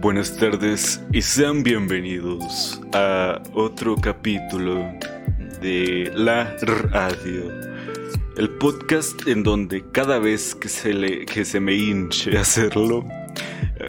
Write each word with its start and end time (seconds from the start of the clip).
Buenas 0.00 0.34
tardes 0.34 0.98
y 1.12 1.20
sean 1.20 1.62
bienvenidos 1.62 2.80
a 2.94 3.42
otro 3.52 3.96
capítulo 3.96 4.90
de 5.60 6.10
La 6.14 6.56
Radio, 6.62 7.52
el 8.38 8.48
podcast 8.48 9.28
en 9.28 9.42
donde 9.42 9.84
cada 9.92 10.18
vez 10.18 10.54
que 10.54 10.70
se, 10.70 10.94
le, 10.94 11.26
que 11.26 11.44
se 11.44 11.60
me 11.60 11.74
hinche 11.74 12.38
hacerlo, 12.38 13.04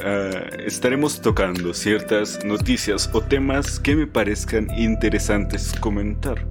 ah, 0.04 0.32
estaremos 0.66 1.21
tocando 1.21 1.73
ciertas 1.73 2.43
noticias 2.43 3.09
o 3.14 3.21
temas 3.21 3.80
que 3.80 3.96
me 3.96 4.05
parezcan 4.05 4.68
interesantes 4.78 5.71
comentar. 5.80 6.46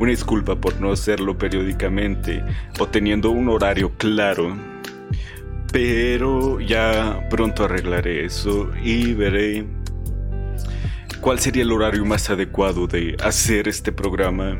Una 0.00 0.10
disculpa 0.10 0.56
por 0.56 0.80
no 0.80 0.90
hacerlo 0.90 1.36
periódicamente 1.36 2.42
o 2.78 2.86
teniendo 2.86 3.30
un 3.30 3.50
horario 3.50 3.92
claro 3.98 4.56
pero 5.76 6.58
ya 6.58 7.28
pronto 7.28 7.64
arreglaré 7.64 8.24
eso 8.24 8.70
y 8.82 9.12
veré 9.12 9.66
cuál 11.20 11.38
sería 11.38 11.64
el 11.64 11.70
horario 11.70 12.02
más 12.06 12.30
adecuado 12.30 12.86
de 12.86 13.14
hacer 13.22 13.68
este 13.68 13.92
programa 13.92 14.56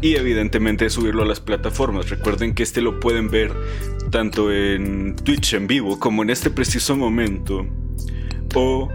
y 0.00 0.16
evidentemente 0.16 0.88
subirlo 0.88 1.22
a 1.22 1.26
las 1.26 1.38
plataformas. 1.38 2.08
Recuerden 2.08 2.54
que 2.54 2.62
este 2.62 2.80
lo 2.80 2.98
pueden 2.98 3.28
ver 3.28 3.52
tanto 4.10 4.50
en 4.50 5.16
Twitch 5.16 5.52
en 5.52 5.66
vivo 5.66 5.98
como 5.98 6.22
en 6.22 6.30
este 6.30 6.48
preciso 6.48 6.96
momento 6.96 7.66
o 8.54 8.88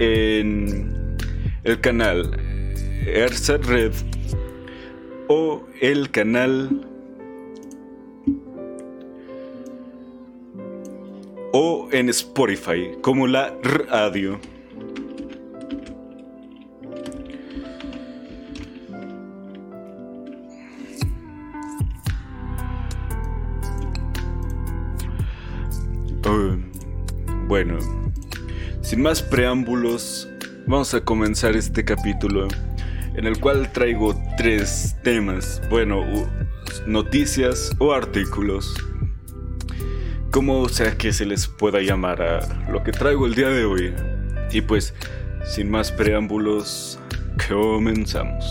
en 0.00 1.16
el 1.62 1.80
canal 1.80 2.38
Ersat 3.06 3.64
Red 3.64 3.92
o 5.28 5.64
el 5.80 6.10
canal 6.10 6.86
o 11.56 11.88
en 11.92 12.08
Spotify 12.08 12.90
como 13.00 13.28
la 13.28 13.54
radio. 13.62 14.40
Oh, 26.26 26.56
bueno, 27.46 27.78
sin 28.82 29.02
más 29.02 29.22
preámbulos, 29.22 30.28
vamos 30.66 30.92
a 30.92 31.04
comenzar 31.04 31.54
este 31.54 31.84
capítulo 31.84 32.48
en 33.14 33.28
el 33.28 33.38
cual 33.38 33.70
traigo 33.70 34.20
tres 34.36 34.96
temas, 35.04 35.62
bueno, 35.70 36.04
noticias 36.88 37.70
o 37.78 37.92
artículos 37.92 38.74
como 40.34 40.68
sea 40.68 40.98
que 40.98 41.12
se 41.12 41.24
les 41.24 41.46
pueda 41.46 41.80
llamar 41.80 42.20
a 42.20 42.68
lo 42.68 42.82
que 42.82 42.90
traigo 42.90 43.24
el 43.24 43.36
día 43.36 43.50
de 43.50 43.64
hoy. 43.64 43.94
Y 44.50 44.62
pues, 44.62 44.92
sin 45.44 45.70
más 45.70 45.92
preámbulos, 45.92 46.98
comenzamos. 47.48 48.44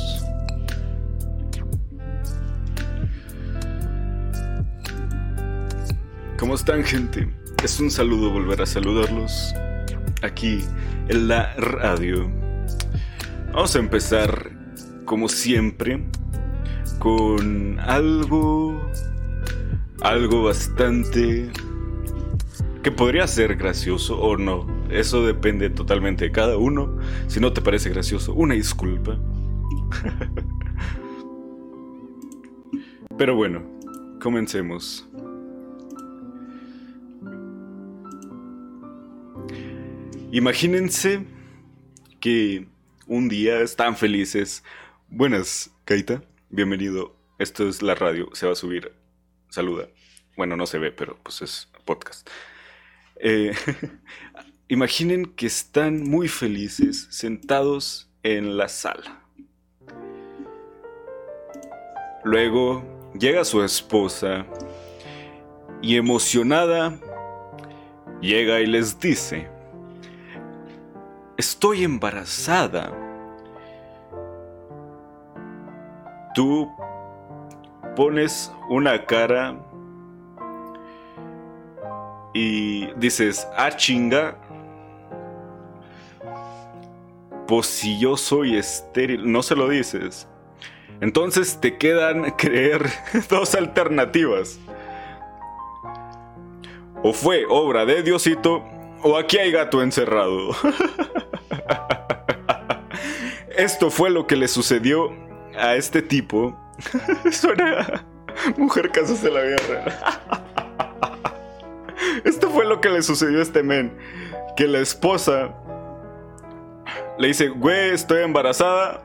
¿Cómo 6.39 6.55
están 6.55 6.85
gente? 6.85 7.27
Es 7.61 7.77
un 7.81 7.91
saludo 7.91 8.29
volver 8.29 8.61
a 8.61 8.65
saludarlos 8.65 9.53
aquí 10.21 10.63
en 11.09 11.27
la 11.27 11.53
radio. 11.55 12.31
Vamos 13.51 13.75
a 13.75 13.79
empezar, 13.79 14.51
como 15.03 15.27
siempre, 15.27 16.01
con 16.99 17.77
algo, 17.81 18.89
algo 20.01 20.43
bastante 20.43 21.51
que 22.83 22.91
podría 22.91 23.25
ser 23.27 23.55
gracioso 23.55 24.19
o 24.19 24.37
no. 24.37 24.67
Eso 24.89 25.25
depende 25.25 25.69
totalmente 25.69 26.25
de 26.25 26.31
cada 26.31 26.57
uno. 26.57 26.97
Si 27.27 27.39
no 27.39 27.53
te 27.53 27.61
parece 27.61 27.89
gracioso, 27.89 28.33
una 28.33 28.55
disculpa. 28.55 29.17
Pero 33.17 33.35
bueno, 33.35 33.63
comencemos. 34.19 35.07
Imagínense 40.31 41.25
que 42.19 42.67
un 43.07 43.29
día 43.29 43.61
están 43.61 43.95
felices. 43.95 44.63
Buenas, 45.07 45.71
Kaita. 45.85 46.21
Bienvenido. 46.49 47.15
Esto 47.39 47.69
es 47.69 47.81
la 47.81 47.95
radio. 47.95 48.29
Se 48.33 48.45
va 48.45 48.51
a 48.51 48.55
subir. 48.55 48.91
Saluda. 49.49 49.87
Bueno, 50.35 50.57
no 50.57 50.65
se 50.65 50.79
ve, 50.79 50.91
pero 50.91 51.17
pues 51.23 51.43
es 51.43 51.69
podcast. 51.85 52.27
Eh, 53.17 53.53
imaginen 54.67 55.25
que 55.25 55.47
están 55.47 56.03
muy 56.03 56.27
felices 56.27 57.07
sentados 57.09 58.09
en 58.23 58.57
la 58.57 58.69
sala. 58.69 59.21
Luego 62.23 62.83
llega 63.17 63.43
su 63.43 63.63
esposa 63.63 64.45
y 65.81 65.97
emocionada 65.97 66.97
llega 68.21 68.61
y 68.61 68.65
les 68.65 68.99
dice, 68.99 69.49
estoy 71.37 71.83
embarazada. 71.83 72.91
Tú 76.33 76.71
pones 77.95 78.51
una 78.69 79.05
cara 79.05 79.59
y 82.33 82.87
dices, 82.95 83.47
ah, 83.55 83.71
chinga, 83.71 84.37
pues 87.47 87.67
si 87.67 87.99
yo 87.99 88.17
soy 88.17 88.57
estéril, 88.57 89.31
no 89.31 89.43
se 89.43 89.55
lo 89.55 89.69
dices. 89.69 90.27
Entonces 91.01 91.59
te 91.59 91.77
quedan 91.77 92.31
creer 92.37 92.89
dos 93.29 93.55
alternativas. 93.55 94.59
O 97.03 97.13
fue 97.13 97.45
obra 97.49 97.85
de 97.85 98.01
Diosito, 98.01 98.63
o 99.01 99.17
aquí 99.17 99.37
hay 99.37 99.51
gato 99.51 99.81
encerrado. 99.81 100.55
Esto 103.57 103.91
fue 103.91 104.09
lo 104.09 104.25
que 104.25 104.35
le 104.35 104.47
sucedió 104.47 105.11
a 105.59 105.75
este 105.75 106.01
tipo. 106.01 106.57
Suena 107.31 108.05
mujer 108.57 108.89
casos 108.89 109.21
de 109.21 109.29
la 109.29 109.41
guerra. 109.41 110.42
Esto 112.23 112.49
fue 112.49 112.65
lo 112.65 112.79
que 112.79 112.89
le 112.89 113.01
sucedió 113.01 113.39
a 113.39 113.41
este 113.41 113.63
men. 113.63 113.97
Que 114.55 114.67
la 114.67 114.79
esposa 114.79 115.53
le 117.17 117.27
dice, 117.27 117.49
güey, 117.49 117.91
estoy 117.91 118.23
embarazada. 118.23 119.01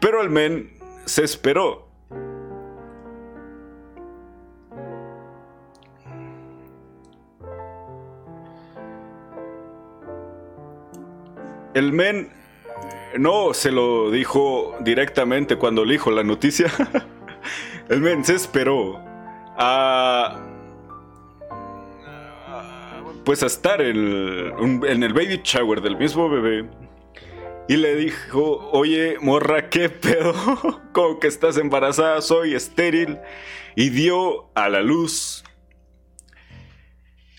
Pero 0.00 0.22
el 0.22 0.30
men 0.30 0.72
se 1.04 1.24
esperó. 1.24 1.86
El 11.74 11.92
men 11.92 12.30
no 13.18 13.52
se 13.52 13.70
lo 13.70 14.10
dijo 14.10 14.74
directamente 14.80 15.56
cuando 15.56 15.84
le 15.84 15.92
dijo 15.92 16.10
la 16.10 16.22
noticia. 16.22 16.70
el 17.88 18.00
men 18.00 18.24
se 18.24 18.34
esperó 18.34 18.98
a 19.58 20.55
pues 23.26 23.42
a 23.42 23.46
estar 23.46 23.80
en, 23.82 23.96
el 23.96 25.12
baby 25.12 25.40
shower 25.42 25.80
del 25.80 25.96
mismo 25.96 26.30
bebé. 26.30 26.70
Y 27.68 27.76
le 27.76 27.96
dijo, 27.96 28.70
oye, 28.70 29.16
morra, 29.20 29.68
¿qué 29.68 29.88
pedo? 29.88 30.32
Como 30.92 31.18
que 31.18 31.26
estás 31.26 31.58
embarazada, 31.58 32.22
soy 32.22 32.54
estéril. 32.54 33.18
Y 33.74 33.90
dio 33.90 34.48
a 34.54 34.68
la 34.68 34.80
luz 34.80 35.42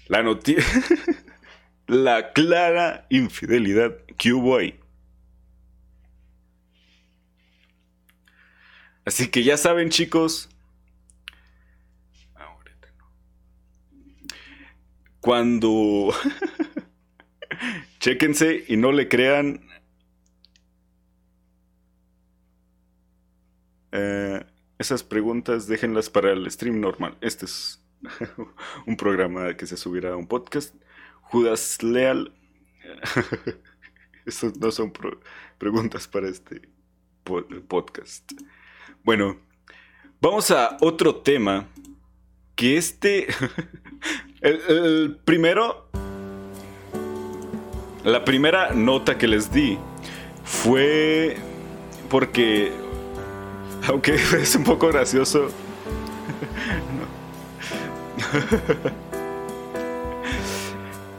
la 0.07 0.23
noticia, 0.23 0.65
la 1.87 2.33
clara 2.33 3.07
infidelidad 3.09 3.95
que 4.17 4.33
hubo 4.33 4.57
ahí. 4.57 4.77
Así 9.05 9.29
que 9.29 9.41
ya 9.45 9.55
saben, 9.55 9.89
chicos, 9.89 10.49
Cuando... 15.27 16.13
Chéquense 17.99 18.63
y 18.69 18.77
no 18.77 18.93
le 18.93 19.09
crean... 19.09 19.59
Eh, 23.91 24.45
esas 24.79 25.03
preguntas 25.03 25.67
déjenlas 25.67 26.09
para 26.09 26.31
el 26.31 26.49
stream 26.49 26.79
normal. 26.79 27.17
Este 27.19 27.43
es 27.43 27.83
un 28.87 28.95
programa 28.95 29.53
que 29.57 29.65
se 29.65 29.75
subirá 29.75 30.13
a 30.13 30.15
un 30.15 30.27
podcast. 30.27 30.73
Judas 31.23 31.83
Leal. 31.83 32.33
Esas 34.25 34.55
no 34.55 34.71
son 34.71 34.93
preguntas 35.57 36.07
para 36.07 36.29
este 36.29 36.69
podcast. 37.67 38.31
Bueno, 39.03 39.41
vamos 40.21 40.51
a 40.51 40.77
otro 40.79 41.17
tema 41.17 41.67
que 42.55 42.77
este... 42.77 43.27
el, 44.41 45.17
primero... 45.23 45.87
la 48.03 48.23
primera 48.25 48.71
nota 48.73 49.17
que 49.17 49.27
les 49.27 49.51
di 49.51 49.77
fue 50.43 51.37
porque, 52.09 52.71
aunque 53.87 54.15
es 54.15 54.55
un 54.55 54.63
poco 54.63 54.87
gracioso, 54.87 55.49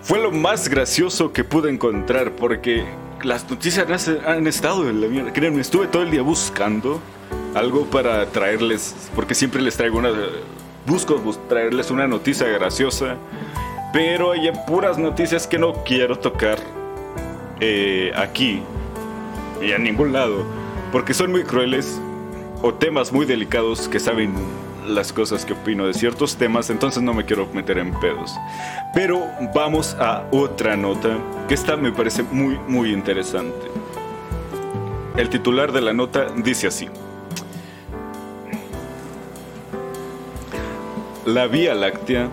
fue 0.02 0.18
lo 0.20 0.32
más 0.32 0.68
gracioso 0.68 1.32
que 1.32 1.44
pude 1.44 1.70
encontrar 1.70 2.32
porque 2.32 2.84
las 3.22 3.48
noticias 3.50 4.08
han 4.26 4.46
estado 4.46 4.88
en 4.88 5.00
la 5.00 5.08
mierda. 5.08 5.32
Créanme, 5.32 5.60
estuve 5.60 5.86
todo 5.86 6.02
el 6.02 6.10
día 6.10 6.22
buscando 6.22 7.00
algo 7.54 7.84
para 7.86 8.26
traerles, 8.26 8.94
porque 9.14 9.34
siempre 9.34 9.60
les 9.62 9.76
traigo 9.76 9.98
una. 9.98 10.10
Busco 10.88 11.20
traerles 11.50 11.90
una 11.90 12.08
noticia 12.08 12.48
graciosa, 12.48 13.16
pero 13.92 14.32
hay 14.32 14.50
puras 14.66 14.96
noticias 14.96 15.46
que 15.46 15.58
no 15.58 15.84
quiero 15.84 16.18
tocar 16.18 16.58
eh, 17.60 18.10
aquí 18.16 18.62
y 19.60 19.72
a 19.72 19.78
ningún 19.78 20.14
lado, 20.14 20.46
porque 20.90 21.12
son 21.12 21.30
muy 21.30 21.44
crueles 21.44 22.00
o 22.62 22.72
temas 22.72 23.12
muy 23.12 23.26
delicados 23.26 23.86
que 23.86 24.00
saben 24.00 24.32
las 24.86 25.12
cosas 25.12 25.44
que 25.44 25.52
opino 25.52 25.86
de 25.86 25.92
ciertos 25.92 26.36
temas, 26.36 26.70
entonces 26.70 27.02
no 27.02 27.12
me 27.12 27.26
quiero 27.26 27.46
meter 27.52 27.76
en 27.76 27.92
pedos. 28.00 28.34
Pero 28.94 29.26
vamos 29.54 29.94
a 30.00 30.26
otra 30.30 30.74
nota, 30.74 31.18
que 31.48 31.54
esta 31.54 31.76
me 31.76 31.92
parece 31.92 32.22
muy, 32.22 32.58
muy 32.66 32.94
interesante. 32.94 33.66
El 35.18 35.28
titular 35.28 35.70
de 35.70 35.82
la 35.82 35.92
nota 35.92 36.28
dice 36.34 36.68
así. 36.68 36.88
La 41.28 41.46
Vía 41.46 41.74
Láctea... 41.74 42.30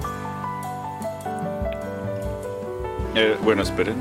Eh, 3.14 3.36
bueno, 3.44 3.62
esperen. 3.62 3.96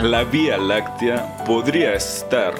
La 0.00 0.22
Vía 0.22 0.56
Láctea 0.56 1.44
podría 1.44 1.94
estar 1.94 2.54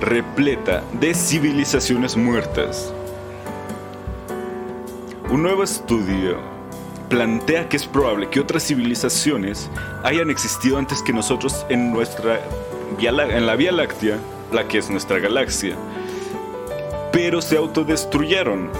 repleta 0.00 0.82
de 0.94 1.14
civilizaciones 1.14 2.16
muertas. 2.16 2.92
Un 5.30 5.44
nuevo 5.44 5.62
estudio 5.62 6.55
plantea 7.08 7.68
que 7.68 7.76
es 7.76 7.86
probable 7.86 8.28
que 8.28 8.40
otras 8.40 8.66
civilizaciones 8.66 9.70
hayan 10.02 10.30
existido 10.30 10.78
antes 10.78 11.02
que 11.02 11.12
nosotros 11.12 11.64
en 11.68 11.92
nuestra 11.92 12.40
en 12.98 13.46
la 13.46 13.56
Vía 13.56 13.72
Láctea, 13.72 14.18
la 14.52 14.66
que 14.68 14.78
es 14.78 14.90
nuestra 14.90 15.18
galaxia, 15.18 15.76
pero 17.12 17.42
se 17.42 17.56
autodestruyeron. 17.56 18.70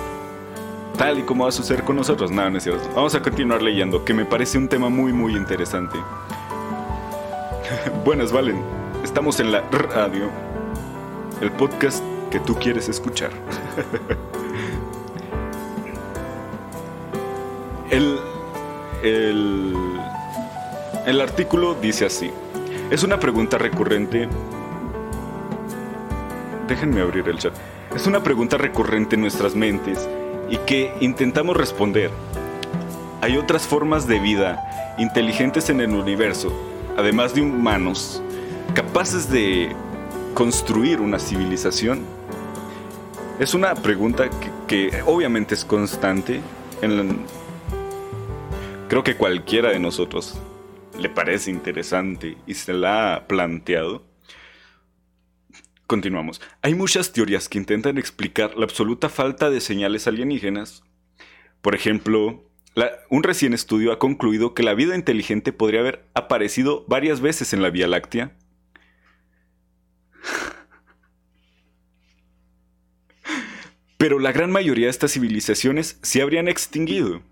Tal 0.96 1.18
y 1.18 1.22
como 1.22 1.44
va 1.44 1.50
a 1.50 1.52
suceder 1.52 1.84
con 1.84 1.96
nosotros. 1.96 2.30
Nada, 2.30 2.48
no 2.48 2.56
es 2.56 2.64
cierto. 2.64 2.88
Vamos 2.94 3.14
a 3.14 3.20
continuar 3.20 3.60
leyendo, 3.60 4.04
que 4.04 4.14
me 4.14 4.24
parece 4.24 4.56
un 4.56 4.68
tema 4.68 4.88
muy, 4.88 5.12
muy 5.12 5.36
interesante. 5.36 5.98
Buenas, 8.04 8.32
Valen. 8.32 8.62
Estamos 9.04 9.38
en 9.40 9.52
la 9.52 9.60
radio, 9.70 10.30
el 11.42 11.52
podcast 11.52 12.02
que 12.30 12.40
tú 12.40 12.54
quieres 12.54 12.88
escuchar. 12.88 13.30
El, 17.90 18.18
el, 21.04 21.20
artículo 21.20 21.74
dice 21.74 22.06
así. 22.06 22.30
Es 22.90 23.04
una 23.04 23.20
pregunta 23.20 23.58
recurrente. 23.58 24.28
Déjenme 26.66 27.00
abrir 27.00 27.28
el 27.28 27.38
chat. 27.38 27.52
Es 27.94 28.06
una 28.06 28.22
pregunta 28.22 28.58
recurrente 28.58 29.14
en 29.14 29.22
nuestras 29.22 29.54
mentes 29.54 30.08
y 30.50 30.56
que 30.58 30.92
intentamos 31.00 31.56
responder. 31.56 32.10
¿Hay 33.20 33.36
otras 33.36 33.66
formas 33.66 34.06
de 34.06 34.18
vida 34.18 34.94
inteligentes 34.98 35.70
en 35.70 35.80
el 35.80 35.94
universo, 35.94 36.52
además 36.96 37.34
de 37.34 37.42
humanos, 37.42 38.22
capaces 38.74 39.30
de 39.30 39.70
construir 40.34 41.00
una 41.00 41.18
civilización? 41.18 42.00
Es 43.38 43.54
una 43.54 43.74
pregunta 43.74 44.28
que, 44.28 44.90
que 44.90 45.02
obviamente 45.06 45.54
es 45.54 45.64
constante 45.64 46.40
en, 46.82 47.24
creo 48.88 49.02
que 49.02 49.16
cualquiera 49.16 49.70
de 49.70 49.78
nosotros 49.78 50.38
le 50.98 51.08
parece 51.08 51.50
interesante 51.50 52.36
y 52.46 52.54
se 52.54 52.72
la 52.72 53.14
ha 53.14 53.26
planteado. 53.26 54.04
Continuamos. 55.86 56.40
Hay 56.62 56.74
muchas 56.74 57.12
teorías 57.12 57.48
que 57.48 57.58
intentan 57.58 57.98
explicar 57.98 58.56
la 58.56 58.64
absoluta 58.64 59.08
falta 59.08 59.50
de 59.50 59.60
señales 59.60 60.06
alienígenas. 60.06 60.82
Por 61.60 61.74
ejemplo, 61.74 62.44
un 63.08 63.22
recién 63.22 63.54
estudio 63.54 63.92
ha 63.92 63.98
concluido 63.98 64.54
que 64.54 64.62
la 64.62 64.74
vida 64.74 64.96
inteligente 64.96 65.52
podría 65.52 65.80
haber 65.80 66.04
aparecido 66.14 66.84
varias 66.88 67.20
veces 67.20 67.52
en 67.52 67.62
la 67.62 67.70
Vía 67.70 67.88
Láctea. 67.88 68.32
Pero 73.96 74.18
la 74.18 74.32
gran 74.32 74.50
mayoría 74.50 74.86
de 74.86 74.90
estas 74.90 75.12
civilizaciones 75.12 75.98
se 76.02 76.20
habrían 76.20 76.48
extinguido. 76.48 77.22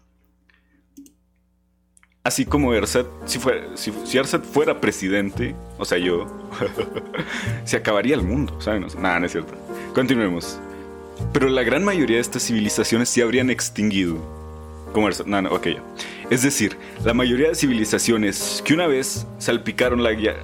Así 2.26 2.46
como 2.46 2.72
Ersat, 2.72 3.06
si, 3.26 3.38
fuera, 3.38 3.76
si, 3.76 3.90
fuera 3.90 4.80
presidente, 4.80 5.54
o 5.76 5.84
sea, 5.84 5.98
yo, 5.98 6.26
se 7.66 7.76
acabaría 7.76 8.14
el 8.14 8.22
mundo, 8.22 8.58
¿saben? 8.62 8.86
Nada, 8.98 9.20
no 9.20 9.26
es 9.26 9.32
cierto. 9.32 9.52
Continuemos. 9.94 10.58
Pero 11.34 11.50
la 11.50 11.62
gran 11.62 11.84
mayoría 11.84 12.16
de 12.16 12.22
estas 12.22 12.46
civilizaciones 12.46 13.10
se 13.10 13.22
habrían 13.22 13.50
extinguido. 13.50 14.16
Como 14.94 15.06
Ersat, 15.06 15.26
no, 15.26 15.42
no, 15.42 15.50
ok. 15.50 15.66
Es 16.30 16.42
decir, 16.42 16.78
la 17.04 17.12
mayoría 17.12 17.48
de 17.48 17.56
civilizaciones 17.56 18.62
que 18.64 18.72
una 18.72 18.86
vez 18.86 19.26
salpicaron 19.36 20.02
la 20.02 20.12
guía. 20.12 20.34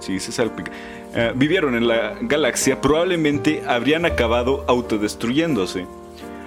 Sí, 0.00 0.18
se 0.18 0.32
salpica. 0.32 0.72
Eh, 1.14 1.32
vivieron 1.36 1.76
en 1.76 1.86
la 1.86 2.18
galaxia 2.22 2.80
probablemente 2.80 3.62
habrían 3.68 4.04
acabado 4.04 4.64
autodestruyéndose. 4.66 5.86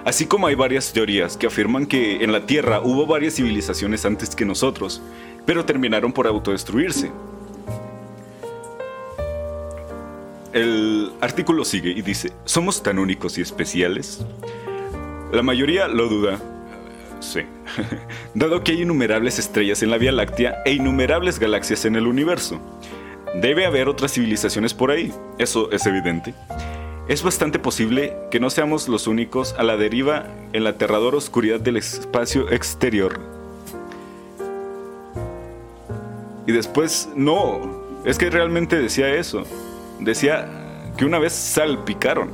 Así 0.04 0.26
como 0.26 0.46
hay 0.46 0.54
varias 0.54 0.92
teorías 0.92 1.36
que 1.36 1.46
afirman 1.46 1.86
que 1.86 2.24
en 2.24 2.32
la 2.32 2.46
Tierra 2.46 2.80
hubo 2.80 3.06
varias 3.06 3.34
civilizaciones 3.34 4.06
antes 4.06 4.34
que 4.34 4.46
nosotros, 4.46 5.02
pero 5.44 5.64
terminaron 5.64 6.12
por 6.12 6.26
autodestruirse. 6.26 7.10
El 10.52 11.12
artículo 11.20 11.64
sigue 11.64 11.90
y 11.90 12.02
dice, 12.02 12.32
¿somos 12.44 12.82
tan 12.82 12.98
únicos 12.98 13.38
y 13.38 13.42
especiales? 13.42 14.24
La 15.32 15.42
mayoría 15.42 15.86
lo 15.86 16.08
duda. 16.08 16.40
Sí. 17.20 17.42
Dado 18.34 18.64
que 18.64 18.72
hay 18.72 18.82
innumerables 18.82 19.38
estrellas 19.38 19.82
en 19.82 19.90
la 19.90 19.98
Vía 19.98 20.12
Láctea 20.12 20.62
e 20.64 20.72
innumerables 20.72 21.38
galaxias 21.38 21.84
en 21.84 21.94
el 21.94 22.06
universo. 22.06 22.60
Debe 23.34 23.66
haber 23.66 23.88
otras 23.88 24.14
civilizaciones 24.14 24.74
por 24.74 24.90
ahí, 24.90 25.12
eso 25.38 25.70
es 25.70 25.86
evidente. 25.86 26.34
Es 27.10 27.24
bastante 27.24 27.58
posible 27.58 28.16
que 28.30 28.38
no 28.38 28.50
seamos 28.50 28.86
los 28.88 29.08
únicos 29.08 29.56
a 29.58 29.64
la 29.64 29.76
deriva 29.76 30.26
en 30.52 30.62
la 30.62 30.70
aterradora 30.70 31.16
oscuridad 31.16 31.58
del 31.58 31.76
espacio 31.76 32.48
exterior. 32.52 33.18
Y 36.46 36.52
después, 36.52 37.08
no, 37.16 37.82
es 38.04 38.16
que 38.16 38.30
realmente 38.30 38.78
decía 38.78 39.12
eso. 39.12 39.42
Decía 39.98 40.92
que 40.96 41.04
una 41.04 41.18
vez 41.18 41.32
salpicaron. 41.32 42.30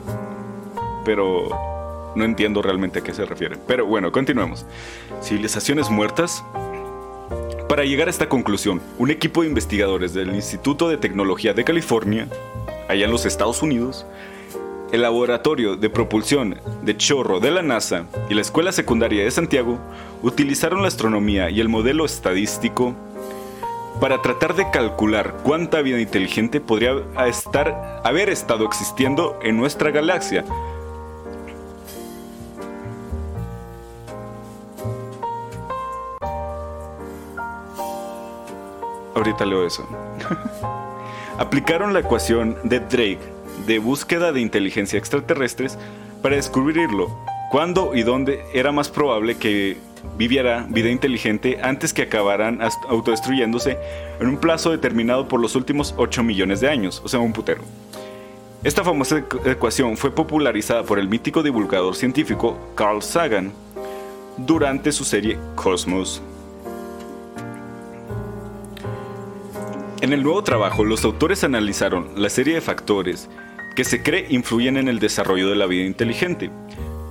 Pero 1.06 2.12
no 2.14 2.24
entiendo 2.26 2.60
realmente 2.60 2.98
a 2.98 3.02
qué 3.02 3.14
se 3.14 3.24
refiere. 3.24 3.56
Pero 3.66 3.86
bueno, 3.86 4.12
continuemos. 4.12 4.66
Civilizaciones 5.22 5.88
muertas. 5.88 6.44
Para 7.66 7.84
llegar 7.84 8.08
a 8.08 8.10
esta 8.10 8.28
conclusión, 8.28 8.82
un 8.98 9.10
equipo 9.10 9.40
de 9.40 9.48
investigadores 9.48 10.12
del 10.12 10.34
Instituto 10.34 10.90
de 10.90 10.98
Tecnología 10.98 11.54
de 11.54 11.64
California, 11.64 12.28
allá 12.90 13.06
en 13.06 13.10
los 13.10 13.24
Estados 13.24 13.62
Unidos, 13.62 14.04
el 14.96 15.02
Laboratorio 15.02 15.76
de 15.76 15.90
Propulsión 15.90 16.58
de 16.82 16.96
Chorro 16.96 17.38
de 17.38 17.50
la 17.50 17.60
NASA 17.60 18.06
y 18.30 18.34
la 18.34 18.40
Escuela 18.40 18.72
Secundaria 18.72 19.24
de 19.24 19.30
Santiago 19.30 19.78
utilizaron 20.22 20.80
la 20.80 20.88
astronomía 20.88 21.50
y 21.50 21.60
el 21.60 21.68
modelo 21.68 22.06
estadístico 22.06 22.94
para 24.00 24.22
tratar 24.22 24.54
de 24.54 24.70
calcular 24.70 25.36
cuánta 25.42 25.82
vida 25.82 26.00
inteligente 26.00 26.62
podría 26.62 26.94
estar, 27.26 28.00
haber 28.04 28.30
estado 28.30 28.64
existiendo 28.64 29.38
en 29.42 29.58
nuestra 29.58 29.90
galaxia. 29.90 30.46
Ahorita 39.14 39.44
leo 39.44 39.66
eso. 39.66 39.86
Aplicaron 41.38 41.92
la 41.92 42.00
ecuación 42.00 42.56
de 42.64 42.80
Drake 42.80 43.35
de 43.66 43.78
búsqueda 43.78 44.32
de 44.32 44.40
inteligencia 44.40 44.98
extraterrestres 44.98 45.78
para 46.22 46.36
descubrirlo, 46.36 47.16
cuándo 47.50 47.94
y 47.94 48.02
dónde 48.02 48.40
era 48.52 48.72
más 48.72 48.88
probable 48.88 49.36
que 49.36 49.76
viviera 50.16 50.66
vida 50.68 50.90
inteligente 50.90 51.58
antes 51.62 51.92
que 51.92 52.02
acabaran 52.02 52.60
autodestruyéndose 52.88 53.78
en 54.20 54.28
un 54.28 54.38
plazo 54.38 54.70
determinado 54.70 55.28
por 55.28 55.40
los 55.40 55.56
últimos 55.56 55.94
8 55.96 56.22
millones 56.22 56.60
de 56.60 56.68
años, 56.68 57.02
o 57.04 57.08
sea, 57.08 57.20
un 57.20 57.32
putero. 57.32 57.62
Esta 58.64 58.82
famosa 58.82 59.24
ecuación 59.44 59.96
fue 59.96 60.10
popularizada 60.10 60.82
por 60.82 60.98
el 60.98 61.08
mítico 61.08 61.42
divulgador 61.42 61.94
científico 61.94 62.58
Carl 62.74 63.02
Sagan 63.02 63.52
durante 64.36 64.92
su 64.92 65.04
serie 65.04 65.38
Cosmos. 65.54 66.22
En 70.00 70.12
el 70.12 70.22
nuevo 70.22 70.42
trabajo, 70.42 70.84
los 70.84 71.04
autores 71.04 71.42
analizaron 71.44 72.10
la 72.16 72.28
serie 72.28 72.54
de 72.54 72.60
factores 72.60 73.28
que 73.76 73.84
se 73.84 74.02
cree 74.02 74.26
influyen 74.30 74.76
en 74.78 74.88
el 74.88 74.98
desarrollo 74.98 75.48
de 75.48 75.54
la 75.54 75.66
vida 75.66 75.84
inteligente, 75.84 76.50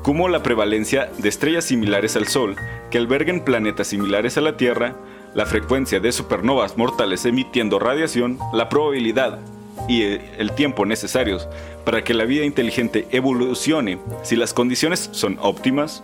como 0.03 0.27
la 0.27 0.43
prevalencia 0.43 1.09
de 1.17 1.29
estrellas 1.29 1.63
similares 1.63 2.17
al 2.17 2.27
Sol, 2.27 2.57
que 2.91 2.97
alberguen 2.97 3.45
planetas 3.45 3.87
similares 3.87 4.37
a 4.37 4.41
la 4.41 4.57
Tierra, 4.57 4.95
la 5.33 5.45
frecuencia 5.45 6.01
de 6.01 6.11
supernovas 6.11 6.77
mortales 6.77 7.25
emitiendo 7.25 7.79
radiación, 7.79 8.39
la 8.51 8.67
probabilidad 8.67 9.39
y 9.87 10.01
el 10.03 10.51
tiempo 10.55 10.85
necesarios 10.85 11.47
para 11.85 12.03
que 12.03 12.13
la 12.13 12.25
vida 12.25 12.45
inteligente 12.45 13.07
evolucione 13.11 13.99
si 14.23 14.35
las 14.35 14.53
condiciones 14.53 15.09
son 15.13 15.37
óptimas, 15.41 16.03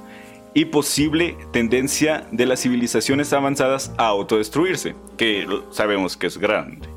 y 0.54 0.66
posible 0.66 1.38
tendencia 1.54 2.28
de 2.32 2.46
las 2.46 2.62
civilizaciones 2.62 3.32
avanzadas 3.34 3.94
a 3.98 4.08
autodestruirse, 4.08 4.96
que 5.18 5.48
sabemos 5.72 6.18
que 6.18 6.28
es 6.28 6.38
grande. 6.38 6.91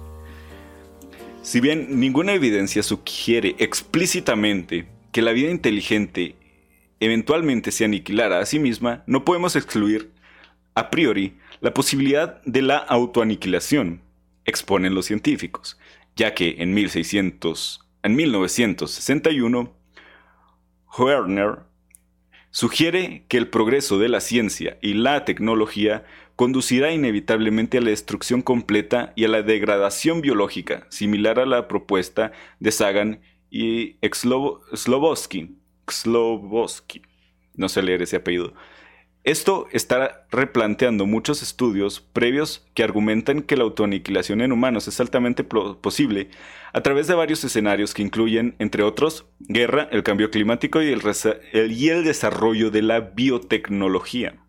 Si 1.45 1.61
bien 1.61 2.01
ninguna 2.01 2.33
evidencia 2.33 2.83
sugiere 2.83 3.55
explícitamente 3.59 4.89
que 5.13 5.21
la 5.21 5.33
vida 5.33 5.51
inteligente 5.51 6.37
eventualmente 7.01 7.71
se 7.71 7.85
aniquilara 7.85 8.39
a 8.39 8.47
sí 8.47 8.59
misma, 8.59 9.05
no 9.07 9.27
podemos 9.27 9.55
excluir 9.55 10.11
a 10.75 10.89
priori 10.89 11.37
la 11.61 11.75
posibilidad 11.75 12.41
de 12.45 12.63
la 12.63 12.79
autoaniquilación, 12.79 14.01
exponen 14.47 14.95
los 14.95 15.05
científicos, 15.05 15.79
ya 16.17 16.33
que 16.33 16.57
en, 16.61 16.73
1600, 16.73 17.91
en 18.03 18.17
1961 18.17 19.77
Werner 20.99 21.59
sugiere 22.51 23.27
que 23.29 23.37
el 23.37 23.49
progreso 23.49 23.99
de 23.99 24.09
la 24.09 24.21
ciencia 24.21 24.79
y 24.81 24.95
la 24.95 25.27
tecnología 25.27 26.07
conducirá 26.37 26.93
inevitablemente 26.93 27.79
a 27.79 27.81
la 27.81 27.91
destrucción 27.91 28.43
completa 28.43 29.13
y 29.17 29.25
a 29.25 29.29
la 29.29 29.43
degradación 29.43 30.21
biológica, 30.21 30.87
similar 30.91 31.39
a 31.39 31.47
la 31.47 31.69
propuesta 31.69 32.33
de 32.61 32.73
Sagan 32.73 33.21
y 33.51 33.97
Slobosky. 34.03 35.57
No 37.55 37.69
sé 37.69 37.83
leer 37.83 38.03
ese 38.03 38.17
apellido. 38.17 38.55
Esto 39.25 39.69
está 39.73 40.27
replanteando 40.31 41.07
muchos 41.07 41.43
estudios 41.43 42.01
previos 42.01 42.67
que 42.75 42.83
argumentan 42.83 43.41
que 43.41 43.57
la 43.57 43.65
autoaniquilación 43.65 44.43
en 44.43 44.53
humanos 44.53 44.87
es 44.87 45.01
altamente 45.01 45.45
posible 45.45 46.29
a 46.75 46.83
través 46.83 47.07
de 47.07 47.15
varios 47.15 47.43
escenarios 47.43 47.95
que 47.95 48.03
incluyen, 48.03 48.55
entre 48.59 48.83
otros, 48.83 49.25
guerra, 49.39 49.89
el 49.93 50.03
cambio 50.03 50.31
climático 50.31 50.83
y 50.83 50.89
el 50.89 51.01
desarrollo 52.05 52.71
de 52.71 52.83
la 52.83 53.01
biotecnología. 53.01 54.44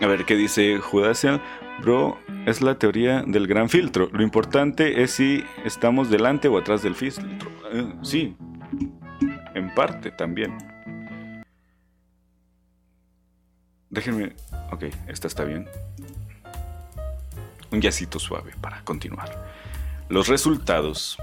A 0.00 0.06
ver 0.06 0.24
qué 0.24 0.36
dice 0.36 0.78
Judasia. 0.78 1.42
Bro, 1.80 2.18
es 2.46 2.60
la 2.60 2.78
teoría 2.78 3.22
del 3.26 3.46
gran 3.46 3.68
filtro. 3.68 4.08
Lo 4.12 4.22
importante 4.22 5.02
es 5.02 5.12
si 5.12 5.44
estamos 5.64 6.10
delante 6.10 6.48
o 6.48 6.58
atrás 6.58 6.82
del 6.82 6.94
filtro. 6.94 7.50
Eh, 7.72 7.92
sí, 8.02 8.36
en 9.54 9.74
parte 9.74 10.10
también. 10.10 10.56
Déjenme... 13.88 14.34
Ok, 14.72 14.84
esta 15.08 15.26
está 15.26 15.44
bien. 15.44 15.66
Un 17.70 17.80
yacito 17.80 18.18
suave 18.18 18.52
para 18.60 18.82
continuar. 18.82 19.50
Los 20.08 20.28
resultados. 20.28 21.18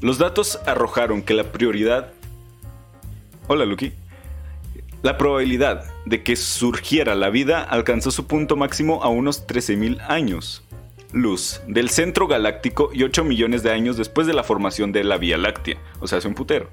Los 0.00 0.18
datos 0.18 0.60
arrojaron 0.66 1.22
que 1.22 1.34
la 1.34 1.44
prioridad... 1.50 2.12
Hola, 3.48 3.64
Lucky. 3.64 3.92
La 5.02 5.18
probabilidad 5.18 5.84
de 6.06 6.22
que 6.22 6.36
surgiera 6.36 7.14
la 7.14 7.30
vida 7.30 7.62
alcanzó 7.62 8.10
su 8.10 8.26
punto 8.26 8.56
máximo 8.56 9.02
a 9.02 9.08
unos 9.08 9.46
13.000 9.46 10.00
años 10.08 10.64
luz 11.12 11.60
del 11.66 11.90
centro 11.90 12.26
galáctico 12.26 12.88
y 12.94 13.02
8 13.02 13.22
millones 13.24 13.62
de 13.62 13.70
años 13.70 13.98
después 13.98 14.26
de 14.26 14.32
la 14.32 14.44
formación 14.44 14.92
de 14.92 15.04
la 15.04 15.18
Vía 15.18 15.36
Láctea, 15.36 15.76
o 16.00 16.06
sea, 16.06 16.16
hace 16.16 16.28
un 16.28 16.34
putero 16.34 16.70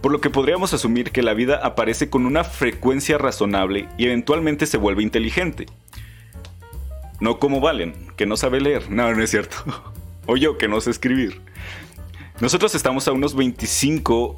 por 0.00 0.12
lo 0.12 0.20
que 0.20 0.30
podríamos 0.30 0.72
asumir 0.72 1.10
que 1.10 1.22
la 1.22 1.34
vida 1.34 1.60
aparece 1.62 2.10
con 2.10 2.26
una 2.26 2.44
frecuencia 2.44 3.18
razonable 3.18 3.88
y 3.98 4.06
eventualmente 4.06 4.66
se 4.66 4.76
vuelve 4.76 5.02
inteligente. 5.02 5.66
No 7.18 7.38
como 7.38 7.60
Valen, 7.60 7.94
que 8.16 8.26
no 8.26 8.36
sabe 8.36 8.60
leer. 8.60 8.90
No, 8.90 9.12
no 9.14 9.22
es 9.22 9.30
cierto. 9.30 9.56
o 10.26 10.36
yo, 10.36 10.58
que 10.58 10.68
no 10.68 10.80
sé 10.80 10.90
escribir. 10.90 11.40
Nosotros 12.40 12.74
estamos 12.74 13.08
a 13.08 13.12
unos 13.12 13.34
25 13.34 14.36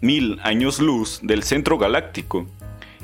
mil 0.00 0.40
años 0.42 0.80
luz 0.80 1.20
del 1.22 1.42
centro 1.42 1.78
galáctico 1.78 2.46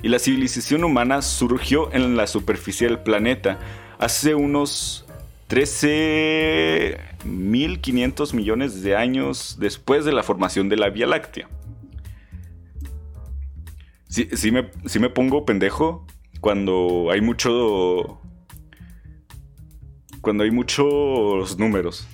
y 0.03 0.09
la 0.09 0.19
civilización 0.19 0.85
humana 0.85 1.23
surgió 1.23 1.91
en 1.93 2.17
la 2.17 2.27
superficie 2.27 2.89
del 2.89 2.99
planeta 2.99 3.59
hace 3.99 4.35
unos 4.35 5.07
13.500 5.49 8.35
millones 8.35 8.83
de 8.83 8.97
años 8.97 9.57
después 9.61 10.05
de 10.05 10.13
la 10.13 10.23
formación 10.23 10.69
de 10.69 10.77
la 10.77 10.91
Vía 10.91 11.07
Láctea 11.07 11.49
sí, 14.13 14.53
me, 14.53 14.71
me 15.01 15.11
pongo 15.11 15.45
pendejo 15.45 16.07
cuando 16.41 17.09
hay 17.11 17.21
mucho. 17.21 18.21
Cuando 20.21 20.45
hay 20.45 20.51
muchos 20.51 21.59
números. 21.59 22.07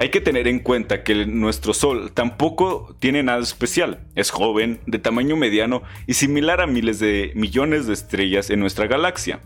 Hay 0.00 0.08
que 0.08 0.22
tener 0.22 0.48
en 0.48 0.60
cuenta 0.60 1.02
que 1.02 1.26
nuestro 1.26 1.74
Sol 1.74 2.10
tampoco 2.14 2.96
tiene 3.00 3.22
nada 3.22 3.42
especial. 3.42 4.00
Es 4.14 4.30
joven, 4.30 4.80
de 4.86 4.98
tamaño 4.98 5.36
mediano 5.36 5.82
y 6.06 6.14
similar 6.14 6.62
a 6.62 6.66
miles 6.66 7.00
de 7.00 7.32
millones 7.34 7.86
de 7.86 7.92
estrellas 7.92 8.48
en 8.48 8.60
nuestra 8.60 8.86
galaxia. 8.86 9.40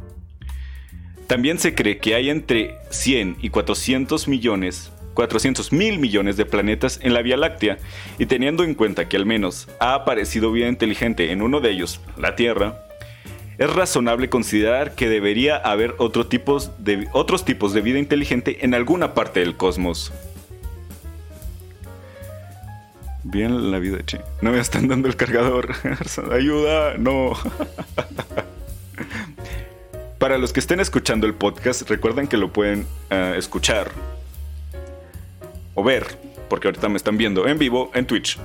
También 1.26 1.58
se 1.58 1.74
cree 1.74 1.98
que 1.98 2.14
hay 2.14 2.30
entre 2.30 2.76
100 2.90 3.38
y 3.42 3.50
400 3.50 4.28
millones 4.28 4.92
400 5.14 5.72
mil 5.72 5.98
millones 6.00 6.36
de 6.36 6.44
planetas 6.44 6.98
en 7.02 7.14
la 7.14 7.22
Vía 7.22 7.36
Láctea, 7.36 7.78
y 8.18 8.26
teniendo 8.26 8.64
en 8.64 8.74
cuenta 8.74 9.08
que 9.08 9.16
al 9.16 9.24
menos 9.24 9.68
ha 9.78 9.94
aparecido 9.94 10.50
vida 10.50 10.68
inteligente 10.68 11.30
en 11.30 11.40
uno 11.40 11.60
de 11.60 11.70
ellos, 11.70 12.00
la 12.18 12.34
Tierra, 12.34 12.80
es 13.56 13.72
razonable 13.72 14.28
considerar 14.28 14.96
que 14.96 15.08
debería 15.08 15.56
haber 15.56 15.94
otro 15.98 16.26
tipos 16.26 16.72
de, 16.78 17.06
otros 17.12 17.44
tipos 17.44 17.72
de 17.72 17.80
vida 17.80 18.00
inteligente 18.00 18.64
en 18.64 18.74
alguna 18.74 19.14
parte 19.14 19.38
del 19.38 19.56
cosmos. 19.56 20.12
Bien 23.24 23.70
la 23.70 23.78
vida, 23.78 24.04
che. 24.04 24.20
No 24.42 24.52
me 24.52 24.60
están 24.60 24.86
dando 24.86 25.08
el 25.08 25.16
cargador. 25.16 25.74
Ayuda, 26.30 26.98
no. 26.98 27.32
Para 30.18 30.38
los 30.38 30.52
que 30.52 30.60
estén 30.60 30.78
escuchando 30.80 31.26
el 31.26 31.34
podcast, 31.34 31.88
recuerden 31.88 32.28
que 32.28 32.36
lo 32.36 32.52
pueden 32.52 32.86
eh, 33.10 33.34
escuchar 33.36 33.90
o 35.74 35.82
ver, 35.82 36.06
porque 36.48 36.68
ahorita 36.68 36.88
me 36.88 36.96
están 36.96 37.16
viendo 37.16 37.48
en 37.48 37.58
vivo 37.58 37.90
en 37.94 38.06
Twitch. 38.06 38.38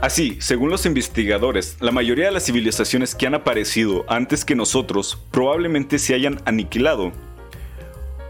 Así, 0.00 0.36
según 0.40 0.70
los 0.70 0.84
investigadores, 0.86 1.78
la 1.80 1.90
mayoría 1.90 2.26
de 2.26 2.32
las 2.32 2.44
civilizaciones 2.44 3.14
que 3.14 3.26
han 3.26 3.34
aparecido 3.34 4.04
antes 4.08 4.44
que 4.44 4.54
nosotros 4.54 5.18
probablemente 5.30 5.98
se 5.98 6.14
hayan 6.14 6.40
aniquilado. 6.44 7.12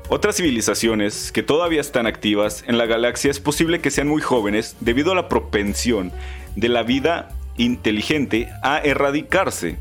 Otras 0.08 0.36
civilizaciones 0.36 1.32
que 1.32 1.42
todavía 1.42 1.80
están 1.80 2.06
activas 2.06 2.64
en 2.66 2.78
la 2.78 2.86
galaxia 2.86 3.30
es 3.30 3.40
posible 3.40 3.80
que 3.80 3.90
sean 3.90 4.08
muy 4.08 4.22
jóvenes 4.22 4.76
debido 4.80 5.12
a 5.12 5.16
la 5.16 5.28
propensión 5.28 6.12
de 6.54 6.68
la 6.68 6.82
vida 6.82 7.28
inteligente 7.56 8.48
a 8.62 8.78
erradicarse 8.78 9.78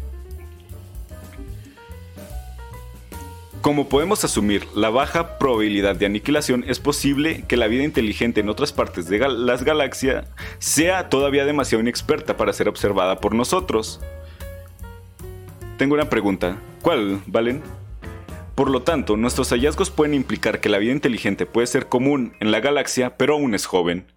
Como 3.65 3.89
podemos 3.89 4.23
asumir 4.23 4.67
la 4.75 4.91
baja 4.91 5.39
probabilidad 5.39 5.95
de 5.95 6.05
aniquilación, 6.05 6.63
es 6.67 6.79
posible 6.79 7.45
que 7.47 7.57
la 7.57 7.65
vida 7.65 7.83
inteligente 7.83 8.39
en 8.39 8.47
otras 8.47 8.71
partes 8.71 9.07
de 9.07 9.17
las 9.17 9.63
galaxias 9.63 10.27
sea 10.59 11.09
todavía 11.09 11.45
demasiado 11.45 11.81
inexperta 11.81 12.37
para 12.37 12.53
ser 12.53 12.69
observada 12.69 13.19
por 13.19 13.33
nosotros. 13.33 14.01
Tengo 15.79 15.95
una 15.95 16.11
pregunta. 16.11 16.59
¿Cuál, 16.83 17.23
Valen? 17.25 17.63
Por 18.55 18.69
lo 18.69 18.83
tanto, 18.83 19.17
nuestros 19.17 19.49
hallazgos 19.49 19.91
pueden 19.91 20.13
implicar 20.13 20.61
que 20.61 20.69
la 20.69 20.77
vida 20.77 20.93
inteligente 20.93 21.45
puede 21.45 21.67
ser 21.67 21.89
común 21.89 22.37
en 22.39 22.51
la 22.51 22.61
galaxia, 22.61 23.17
pero 23.17 23.33
aún 23.33 23.53
es 23.53 23.65
joven. 23.65 24.13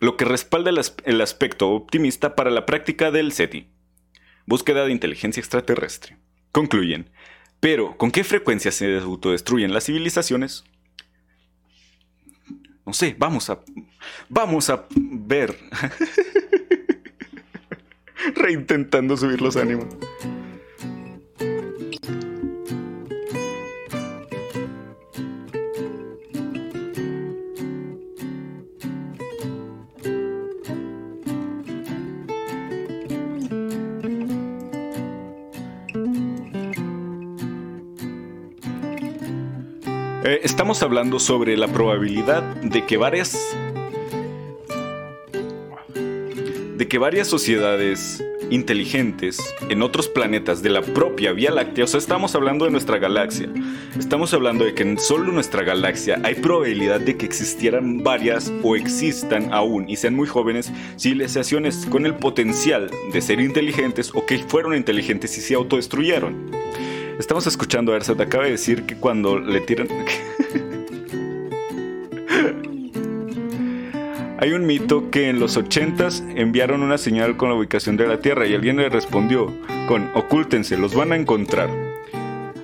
Lo 0.00 0.16
que 0.16 0.24
respalda 0.24 0.70
el, 1.04 1.20
aspecto 1.20 1.70
optimista 1.70 2.34
para 2.34 2.50
la 2.50 2.64
práctica 2.64 3.10
del 3.10 3.32
SETI. 3.32 3.68
Búsqueda 4.46 4.86
de 4.86 4.92
inteligencia 4.92 5.40
extraterrestre. 5.40 6.16
Concluyen. 6.52 7.10
Pero, 7.60 7.98
¿con 7.98 8.10
qué 8.10 8.24
frecuencia 8.24 8.72
se 8.72 8.96
autodestruyen 8.96 9.74
las 9.74 9.84
civilizaciones? 9.84 10.64
No 12.86 12.94
sé, 12.94 13.14
vamos 13.18 13.50
a. 13.50 13.60
Vamos 14.30 14.70
a 14.70 14.86
ver. 14.96 15.54
Reintentando 18.34 19.18
subir 19.18 19.42
los 19.42 19.56
ánimos. 19.56 19.86
Estamos 40.68 40.82
hablando 40.82 41.18
sobre 41.18 41.56
la 41.56 41.66
probabilidad 41.68 42.42
de 42.56 42.84
que 42.84 42.98
varias 42.98 43.56
de 46.76 46.86
que 46.86 46.98
varias 46.98 47.26
sociedades 47.26 48.22
inteligentes 48.50 49.38
en 49.70 49.80
otros 49.80 50.08
planetas 50.08 50.60
de 50.60 50.68
la 50.68 50.82
propia 50.82 51.32
Vía 51.32 51.52
Láctea, 51.52 51.84
o 51.84 51.86
sea, 51.86 51.96
estamos 51.96 52.34
hablando 52.34 52.66
de 52.66 52.70
nuestra 52.70 52.98
galaxia, 52.98 53.48
estamos 53.98 54.34
hablando 54.34 54.66
de 54.66 54.74
que 54.74 54.82
en 54.82 54.98
solo 54.98 55.32
nuestra 55.32 55.62
galaxia 55.62 56.20
hay 56.22 56.34
probabilidad 56.34 57.00
de 57.00 57.16
que 57.16 57.24
existieran 57.24 58.02
varias 58.02 58.52
o 58.62 58.76
existan 58.76 59.54
aún 59.54 59.88
y 59.88 59.96
sean 59.96 60.14
muy 60.14 60.28
jóvenes 60.28 60.70
civilizaciones 60.98 61.86
con 61.86 62.04
el 62.04 62.14
potencial 62.14 62.90
de 63.10 63.22
ser 63.22 63.40
inteligentes 63.40 64.10
o 64.14 64.26
que 64.26 64.36
fueron 64.36 64.76
inteligentes 64.76 65.38
y 65.38 65.40
se 65.40 65.54
autodestruyeron. 65.54 66.50
Estamos 67.18 67.46
escuchando 67.46 67.94
a 67.94 67.96
Ersat, 67.96 68.20
acaba 68.20 68.44
de 68.44 68.50
decir 68.50 68.84
que 68.84 68.96
cuando 68.96 69.38
le 69.38 69.62
tiran... 69.62 69.88
Hay 74.40 74.52
un 74.52 74.66
mito 74.66 75.10
que 75.10 75.28
en 75.28 75.40
los 75.40 75.58
80s 75.58 76.22
enviaron 76.36 76.84
una 76.84 76.96
señal 76.96 77.36
con 77.36 77.48
la 77.48 77.56
ubicación 77.56 77.96
de 77.96 78.06
la 78.06 78.20
Tierra 78.20 78.46
y 78.46 78.54
alguien 78.54 78.76
le 78.76 78.88
respondió 78.88 79.52
con 79.88 80.12
ocúltense, 80.14 80.78
los 80.78 80.94
van 80.94 81.10
a 81.10 81.16
encontrar. 81.16 81.68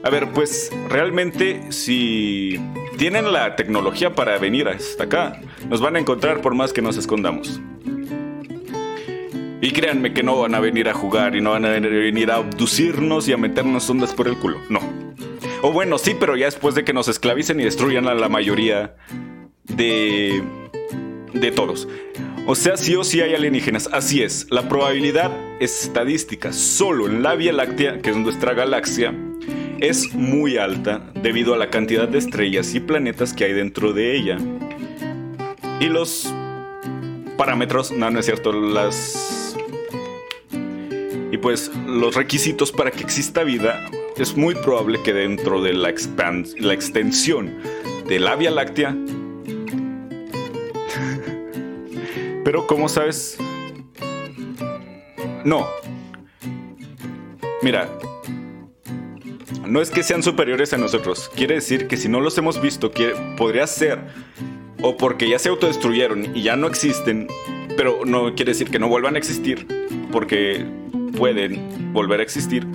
A 0.04 0.08
ver, 0.08 0.28
pues 0.32 0.70
realmente 0.88 1.72
si 1.72 2.60
tienen 2.96 3.32
la 3.32 3.56
tecnología 3.56 4.14
para 4.14 4.38
venir 4.38 4.68
hasta 4.68 5.04
acá, 5.04 5.40
nos 5.68 5.80
van 5.80 5.96
a 5.96 5.98
encontrar 5.98 6.42
por 6.42 6.54
más 6.54 6.72
que 6.72 6.80
nos 6.80 6.96
escondamos. 6.96 7.60
Y 9.60 9.72
créanme 9.72 10.12
que 10.12 10.22
no 10.22 10.38
van 10.38 10.54
a 10.54 10.60
venir 10.60 10.88
a 10.88 10.94
jugar 10.94 11.34
y 11.34 11.40
no 11.40 11.50
van 11.50 11.64
a 11.64 11.70
venir 11.70 12.30
a 12.30 12.36
abducirnos 12.36 13.26
y 13.26 13.32
a 13.32 13.36
meternos 13.36 13.90
ondas 13.90 14.14
por 14.14 14.28
el 14.28 14.36
culo. 14.36 14.58
No. 14.68 14.78
O 15.62 15.72
bueno, 15.72 15.98
sí, 15.98 16.14
pero 16.20 16.36
ya 16.36 16.44
después 16.44 16.76
de 16.76 16.84
que 16.84 16.92
nos 16.92 17.08
esclavicen 17.08 17.58
y 17.58 17.64
destruyan 17.64 18.06
a 18.06 18.14
la 18.14 18.28
mayoría 18.28 18.94
de 19.64 20.40
de 21.34 21.50
todos. 21.50 21.88
O 22.46 22.54
sea, 22.54 22.76
sí 22.76 22.94
o 22.94 23.04
sí 23.04 23.20
hay 23.20 23.34
alienígenas. 23.34 23.88
Así 23.92 24.22
es, 24.22 24.46
la 24.50 24.68
probabilidad 24.68 25.32
estadística 25.60 26.52
solo 26.52 27.06
en 27.06 27.22
la 27.22 27.34
Vía 27.34 27.52
Láctea, 27.52 27.98
que 27.98 28.10
es 28.10 28.16
nuestra 28.16 28.54
galaxia, 28.54 29.14
es 29.80 30.14
muy 30.14 30.56
alta 30.56 31.10
debido 31.14 31.54
a 31.54 31.58
la 31.58 31.70
cantidad 31.70 32.08
de 32.08 32.18
estrellas 32.18 32.74
y 32.74 32.80
planetas 32.80 33.32
que 33.32 33.44
hay 33.44 33.52
dentro 33.52 33.92
de 33.92 34.16
ella. 34.16 34.38
Y 35.80 35.86
los 35.86 36.32
parámetros, 37.36 37.90
no, 37.90 38.10
no 38.10 38.20
es 38.20 38.26
cierto, 38.26 38.52
las... 38.52 39.56
Y 41.32 41.38
pues 41.38 41.70
los 41.86 42.14
requisitos 42.14 42.70
para 42.70 42.92
que 42.92 43.02
exista 43.02 43.42
vida 43.42 43.90
es 44.16 44.36
muy 44.36 44.54
probable 44.54 45.02
que 45.02 45.12
dentro 45.12 45.60
de 45.60 45.72
la, 45.72 45.92
la 46.58 46.72
extensión 46.72 47.58
de 48.06 48.20
la 48.20 48.36
Vía 48.36 48.52
Láctea 48.52 48.96
Pero 52.44 52.66
¿cómo 52.66 52.88
sabes? 52.88 53.38
No. 55.44 55.66
Mira, 57.62 57.88
no 59.66 59.80
es 59.80 59.90
que 59.90 60.02
sean 60.02 60.22
superiores 60.22 60.72
a 60.72 60.76
nosotros. 60.76 61.30
Quiere 61.34 61.54
decir 61.54 61.88
que 61.88 61.96
si 61.96 62.08
no 62.08 62.20
los 62.20 62.36
hemos 62.38 62.60
visto, 62.60 62.92
podría 63.36 63.66
ser 63.66 63.98
o 64.82 64.98
porque 64.98 65.28
ya 65.28 65.38
se 65.38 65.48
autodestruyeron 65.48 66.36
y 66.36 66.42
ya 66.42 66.56
no 66.56 66.66
existen, 66.66 67.26
pero 67.76 68.04
no 68.04 68.34
quiere 68.34 68.52
decir 68.52 68.70
que 68.70 68.78
no 68.78 68.88
vuelvan 68.88 69.14
a 69.14 69.18
existir, 69.18 69.66
porque 70.12 70.66
pueden 71.16 71.92
volver 71.94 72.20
a 72.20 72.22
existir, 72.22 72.66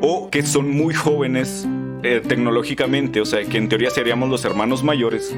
o 0.00 0.30
que 0.30 0.42
son 0.44 0.70
muy 0.70 0.94
jóvenes 0.94 1.66
eh, 2.04 2.22
tecnológicamente, 2.26 3.20
o 3.20 3.24
sea, 3.24 3.42
que 3.44 3.58
en 3.58 3.68
teoría 3.68 3.90
seríamos 3.90 4.28
los 4.28 4.44
hermanos 4.44 4.84
mayores 4.84 5.34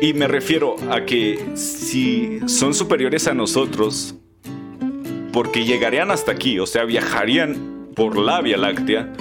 y 0.00 0.14
me 0.14 0.26
refiero 0.26 0.76
a 0.90 1.04
que 1.04 1.38
si 1.54 2.40
son 2.46 2.72
superiores 2.72 3.26
a 3.26 3.34
nosotros, 3.34 4.14
porque 5.32 5.64
llegarían 5.64 6.10
hasta 6.10 6.32
aquí, 6.32 6.58
o 6.58 6.66
sea, 6.66 6.84
viajarían 6.84 7.90
por 7.94 8.16
la 8.16 8.40
Vía 8.40 8.56
Láctea 8.56 9.12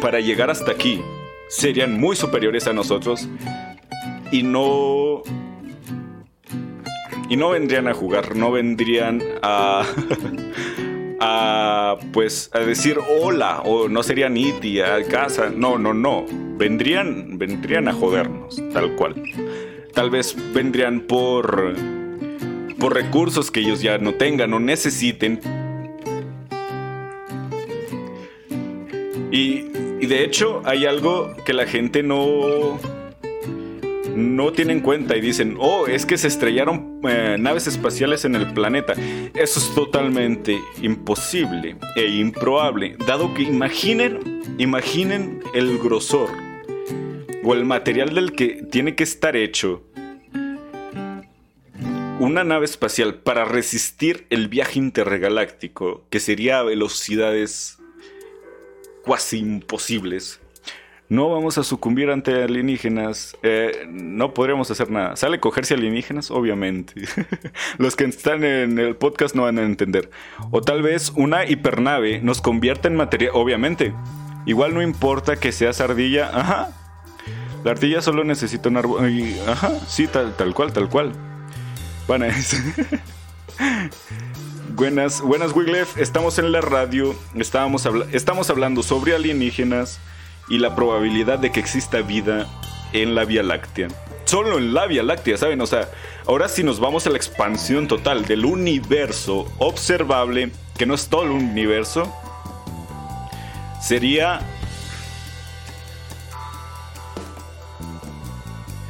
para 0.00 0.20
llegar 0.20 0.50
hasta 0.50 0.72
aquí, 0.72 1.00
serían 1.48 1.98
muy 1.98 2.16
superiores 2.16 2.66
a 2.66 2.72
nosotros 2.72 3.28
y 4.32 4.42
no 4.42 5.22
y 7.30 7.36
no 7.36 7.50
vendrían 7.50 7.88
a 7.88 7.94
jugar, 7.94 8.34
no 8.34 8.50
vendrían 8.50 9.22
a 9.42 9.84
a 11.20 11.96
pues 12.12 12.50
a 12.52 12.60
decir 12.60 12.98
hola 13.20 13.60
o 13.64 13.88
no 13.88 14.02
serían 14.02 14.36
iti 14.36 14.80
a 14.80 15.04
casa, 15.04 15.50
no, 15.54 15.78
no, 15.78 15.94
no, 15.94 16.26
vendrían 16.56 17.38
vendrían 17.38 17.86
a 17.86 17.92
jodernos, 17.92 18.60
tal 18.72 18.96
cual 18.96 19.14
tal 19.98 20.10
vez 20.10 20.36
vendrían 20.54 21.00
por, 21.00 21.74
por 22.78 22.94
recursos 22.94 23.50
que 23.50 23.58
ellos 23.58 23.82
ya 23.82 23.98
no 23.98 24.14
tengan 24.14 24.54
o 24.54 24.60
necesiten. 24.60 25.40
Y, 29.32 29.62
de 30.06 30.22
hecho 30.22 30.62
hay 30.64 30.86
algo 30.86 31.34
que 31.44 31.52
la 31.52 31.66
gente 31.66 32.04
no, 32.04 32.78
no 34.14 34.52
tiene 34.52 34.74
en 34.74 34.80
cuenta 34.82 35.16
y 35.16 35.20
dicen, 35.20 35.56
oh, 35.58 35.88
es 35.88 36.06
que 36.06 36.16
se 36.16 36.28
estrellaron 36.28 37.00
eh, 37.02 37.34
naves 37.36 37.66
espaciales 37.66 38.24
en 38.24 38.36
el 38.36 38.52
planeta. 38.54 38.92
Eso 39.34 39.58
es 39.58 39.74
totalmente 39.74 40.60
imposible 40.80 41.76
e 41.96 42.06
improbable, 42.06 42.96
dado 43.04 43.34
que 43.34 43.42
imaginen, 43.42 44.44
imaginen 44.58 45.40
el 45.54 45.76
grosor 45.80 46.30
o 47.42 47.54
el 47.54 47.64
material 47.64 48.14
del 48.14 48.32
que 48.32 48.62
tiene 48.70 48.94
que 48.94 49.02
estar 49.02 49.34
hecho 49.34 49.87
una 52.18 52.44
nave 52.44 52.64
espacial 52.64 53.14
para 53.16 53.44
resistir 53.44 54.26
el 54.30 54.48
viaje 54.48 54.78
intergaláctico, 54.78 56.04
que 56.10 56.20
sería 56.20 56.58
a 56.58 56.62
velocidades 56.62 57.78
cuasi 59.04 59.38
imposibles, 59.38 60.40
no 61.10 61.30
vamos 61.30 61.56
a 61.56 61.64
sucumbir 61.64 62.10
ante 62.10 62.42
alienígenas, 62.42 63.34
eh, 63.42 63.86
no 63.88 64.34
podríamos 64.34 64.70
hacer 64.70 64.90
nada. 64.90 65.16
¿Sale 65.16 65.40
cogerse 65.40 65.72
alienígenas? 65.72 66.30
Obviamente. 66.30 66.92
Los 67.78 67.96
que 67.96 68.04
están 68.04 68.44
en 68.44 68.78
el 68.78 68.94
podcast 68.94 69.34
no 69.34 69.44
van 69.44 69.58
a 69.58 69.62
entender. 69.62 70.10
O 70.50 70.60
tal 70.60 70.82
vez 70.82 71.12
una 71.16 71.46
hipernave 71.46 72.20
nos 72.20 72.42
convierta 72.42 72.88
en 72.88 72.96
materia, 72.96 73.30
obviamente. 73.32 73.94
Igual 74.44 74.74
no 74.74 74.82
importa 74.82 75.36
que 75.36 75.50
seas 75.50 75.80
ardilla, 75.80 76.28
ajá. 76.28 76.68
La 77.64 77.70
ardilla 77.70 78.02
solo 78.02 78.22
necesita 78.22 78.68
un 78.68 78.76
árbol, 78.76 79.10
ajá, 79.48 79.70
sí, 79.86 80.06
tal, 80.06 80.36
tal 80.36 80.54
cual, 80.54 80.72
tal 80.74 80.90
cual. 80.90 81.12
buenas, 84.74 85.20
buenas 85.20 85.54
Wiglef, 85.54 85.98
estamos 85.98 86.38
en 86.38 86.52
la 86.52 86.62
radio, 86.62 87.14
Estábamos 87.34 87.86
estamos 88.12 88.48
hablando 88.48 88.82
sobre 88.82 89.14
alienígenas 89.14 90.00
y 90.48 90.56
la 90.56 90.74
probabilidad 90.74 91.38
de 91.38 91.52
que 91.52 91.60
exista 91.60 92.00
vida 92.00 92.46
en 92.94 93.14
la 93.14 93.26
Vía 93.26 93.42
Láctea. 93.42 93.88
Solo 94.24 94.56
en 94.56 94.72
la 94.72 94.86
Vía 94.86 95.02
Láctea, 95.02 95.36
¿saben? 95.36 95.60
O 95.60 95.66
sea, 95.66 95.90
ahora 96.26 96.48
si 96.48 96.62
nos 96.62 96.80
vamos 96.80 97.06
a 97.06 97.10
la 97.10 97.18
expansión 97.18 97.86
total 97.86 98.24
del 98.24 98.46
universo 98.46 99.46
observable, 99.58 100.50
que 100.78 100.86
no 100.86 100.94
es 100.94 101.08
todo 101.08 101.24
el 101.24 101.32
universo, 101.32 102.10
sería... 103.82 104.40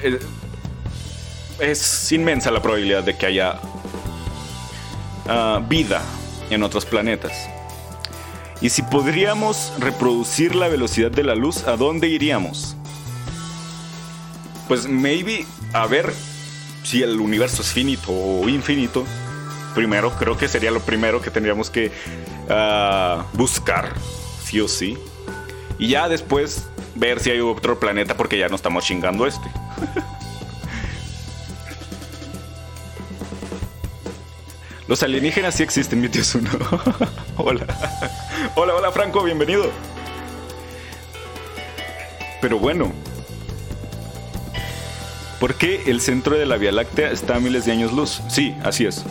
Eh, 0.04 0.20
es 1.60 2.12
inmensa 2.12 2.50
la 2.50 2.62
probabilidad 2.62 3.02
de 3.02 3.16
que 3.16 3.26
haya 3.26 3.60
ah, 5.28 5.60
vida 5.68 6.02
en 6.50 6.62
otros 6.62 6.84
planetas. 6.84 7.48
Y 8.60 8.70
si 8.70 8.82
podríamos 8.82 9.72
reproducir 9.78 10.54
la 10.54 10.68
velocidad 10.68 11.10
de 11.10 11.22
la 11.22 11.34
luz, 11.34 11.66
¿a 11.66 11.76
dónde 11.76 12.08
iríamos? 12.08 12.76
Pues 14.66 14.88
maybe 14.88 15.46
a 15.72 15.86
ver 15.86 16.12
si 16.82 17.02
el 17.02 17.20
universo 17.20 17.62
es 17.62 17.72
finito 17.72 18.10
o 18.10 18.48
infinito. 18.48 19.04
Primero, 19.74 20.10
creo 20.12 20.36
que 20.36 20.48
sería 20.48 20.70
lo 20.70 20.80
primero 20.80 21.22
que 21.22 21.30
tendríamos 21.30 21.70
que 21.70 21.92
ah, 22.48 23.24
buscar, 23.34 23.92
sí 24.44 24.60
o 24.60 24.66
sí. 24.66 24.98
Y 25.78 25.88
ya 25.88 26.08
después 26.08 26.66
ver 26.96 27.20
si 27.20 27.30
hay 27.30 27.40
otro 27.40 27.78
planeta 27.78 28.16
porque 28.16 28.38
ya 28.38 28.48
no 28.48 28.56
estamos 28.56 28.84
chingando 28.84 29.26
este. 29.26 29.48
Los 34.88 35.02
alienígenas 35.02 35.54
sí 35.54 35.62
existen, 35.62 36.00
mi 36.00 36.08
tío 36.08 36.22
uno. 36.34 36.48
hola. 37.36 37.66
Hola, 38.54 38.74
hola 38.74 38.90
Franco, 38.90 39.22
bienvenido. 39.22 39.70
Pero 42.40 42.58
bueno. 42.58 42.90
¿Por 45.38 45.54
qué 45.56 45.82
el 45.86 46.00
centro 46.00 46.38
de 46.38 46.46
la 46.46 46.56
Vía 46.56 46.72
Láctea 46.72 47.10
está 47.10 47.36
a 47.36 47.40
miles 47.40 47.66
de 47.66 47.72
años 47.72 47.92
luz? 47.92 48.22
Sí, 48.30 48.56
así 48.64 48.86
es. 48.86 49.04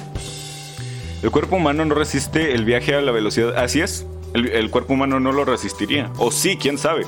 El 1.22 1.30
cuerpo 1.30 1.58
humano 1.58 1.86
no 1.86 1.94
resiste 1.94 2.56
el 2.56 2.66
viaje 2.66 2.96
a 2.96 3.02
la 3.02 3.12
velocidad. 3.12 3.56
Así 3.56 3.80
es. 3.80 4.08
El 4.34 4.72
cuerpo 4.72 4.94
humano 4.94 5.20
no 5.20 5.32
lo 5.32 5.46
resistiría. 5.46 6.12
O 6.18 6.32
sí, 6.32 6.58
quién 6.58 6.80
sabe. 6.80 7.06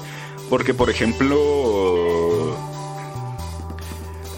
Porque, 0.47 0.75
por 0.75 0.91
ejemplo, 0.91 2.55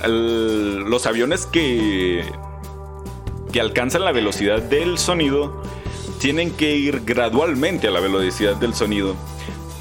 los 0.08 1.06
aviones 1.06 1.46
que, 1.46 2.26
que 3.52 3.62
alcanzan 3.62 4.06
la 4.06 4.12
velocidad 4.12 4.62
del 4.62 4.98
sonido 4.98 5.62
tienen 6.20 6.52
que 6.52 6.76
ir 6.76 7.02
gradualmente 7.04 7.88
a 7.88 7.92
la 7.92 8.00
velocidad 8.00 8.56
del 8.56 8.74
sonido. 8.74 9.16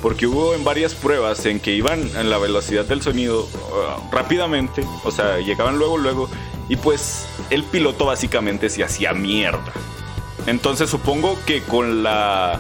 Porque 0.02 0.26
hubo 0.26 0.54
en 0.54 0.64
varias 0.64 0.94
pruebas 0.94 1.44
en 1.44 1.60
que 1.60 1.74
iban 1.74 2.00
en 2.16 2.30
la 2.30 2.38
velocidad 2.38 2.86
del 2.86 3.02
sonido 3.02 3.42
uh, 3.42 4.10
rápidamente, 4.10 4.82
o 5.04 5.10
sea, 5.10 5.38
llegaban 5.38 5.78
luego, 5.78 5.98
luego, 5.98 6.30
y 6.70 6.76
pues 6.76 7.26
el 7.50 7.64
piloto 7.64 8.06
básicamente 8.06 8.70
se 8.70 8.82
hacía 8.82 9.12
mierda. 9.12 9.72
Entonces 10.46 10.88
supongo 10.88 11.38
que 11.44 11.62
con 11.62 12.02
la 12.02 12.58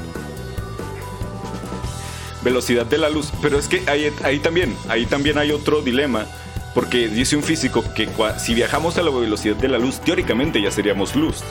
velocidad 2.42 2.84
de 2.84 2.98
la 2.98 3.08
luz, 3.08 3.32
pero 3.40 3.58
es 3.58 3.68
que 3.68 3.82
ahí, 3.88 4.12
ahí 4.22 4.38
también, 4.38 4.76
ahí 4.88 5.06
también 5.06 5.38
hay 5.38 5.50
otro 5.50 5.80
dilema, 5.80 6.26
porque 6.74 7.08
dice 7.08 7.36
un 7.36 7.42
físico 7.42 7.84
que 7.94 8.08
si 8.38 8.54
viajamos 8.54 8.96
a 8.98 9.02
la 9.02 9.10
velocidad 9.10 9.56
de 9.56 9.68
la 9.68 9.78
luz, 9.78 10.00
teóricamente 10.00 10.62
ya 10.62 10.70
seríamos 10.70 11.16
luz. 11.16 11.42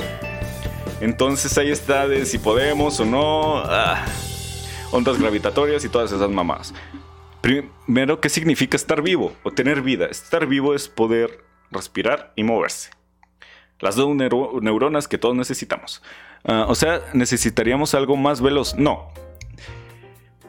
Entonces 1.02 1.58
ahí 1.58 1.72
está 1.72 2.08
de 2.08 2.26
si 2.26 2.38
podemos 2.38 3.00
o 3.00 3.06
no. 3.06 3.58
Ah, 3.58 4.06
ondas 4.92 5.20
gravitatorias 5.20 5.84
y 5.86 5.90
todas 5.90 6.12
esas 6.12 6.30
mamás. 6.30 6.74
Primero, 7.42 8.20
¿qué 8.20 8.30
significa 8.30 8.76
estar 8.76 9.02
vivo 9.02 9.34
o 9.44 9.52
tener 9.52 9.82
vida? 9.82 10.08
Estar 10.08 10.46
vivo 10.46 10.76
es 10.76 10.90
poder 10.90 11.44
respirar 11.72 12.34
y 12.36 12.44
moverse. 12.44 12.92
Las 13.80 13.96
dos 13.96 14.14
neuronas 14.14 15.08
que 15.08 15.18
todos 15.18 15.36
necesitamos. 15.36 16.02
Ah, 16.44 16.66
o 16.68 16.76
sea, 16.76 17.02
¿necesitaríamos 17.14 17.94
algo 17.94 18.18
más 18.18 18.42
veloz? 18.42 18.76
No. 18.76 19.12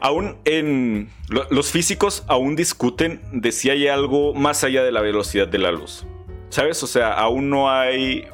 Aún 0.00 0.38
en... 0.44 1.10
los 1.28 1.70
físicos 1.70 2.24
aún 2.26 2.56
discuten 2.56 3.20
de 3.32 3.52
si 3.52 3.70
hay 3.70 3.88
algo 3.88 4.34
más 4.34 4.64
allá 4.64 4.82
de 4.82 4.92
la 4.92 5.00
velocidad 5.00 5.48
de 5.48 5.58
la 5.58 5.72
luz. 5.72 6.06
¿Sabes? 6.48 6.82
O 6.82 6.86
sea, 6.86 7.12
aún 7.12 7.50
no 7.50 7.70
hay 7.70 8.26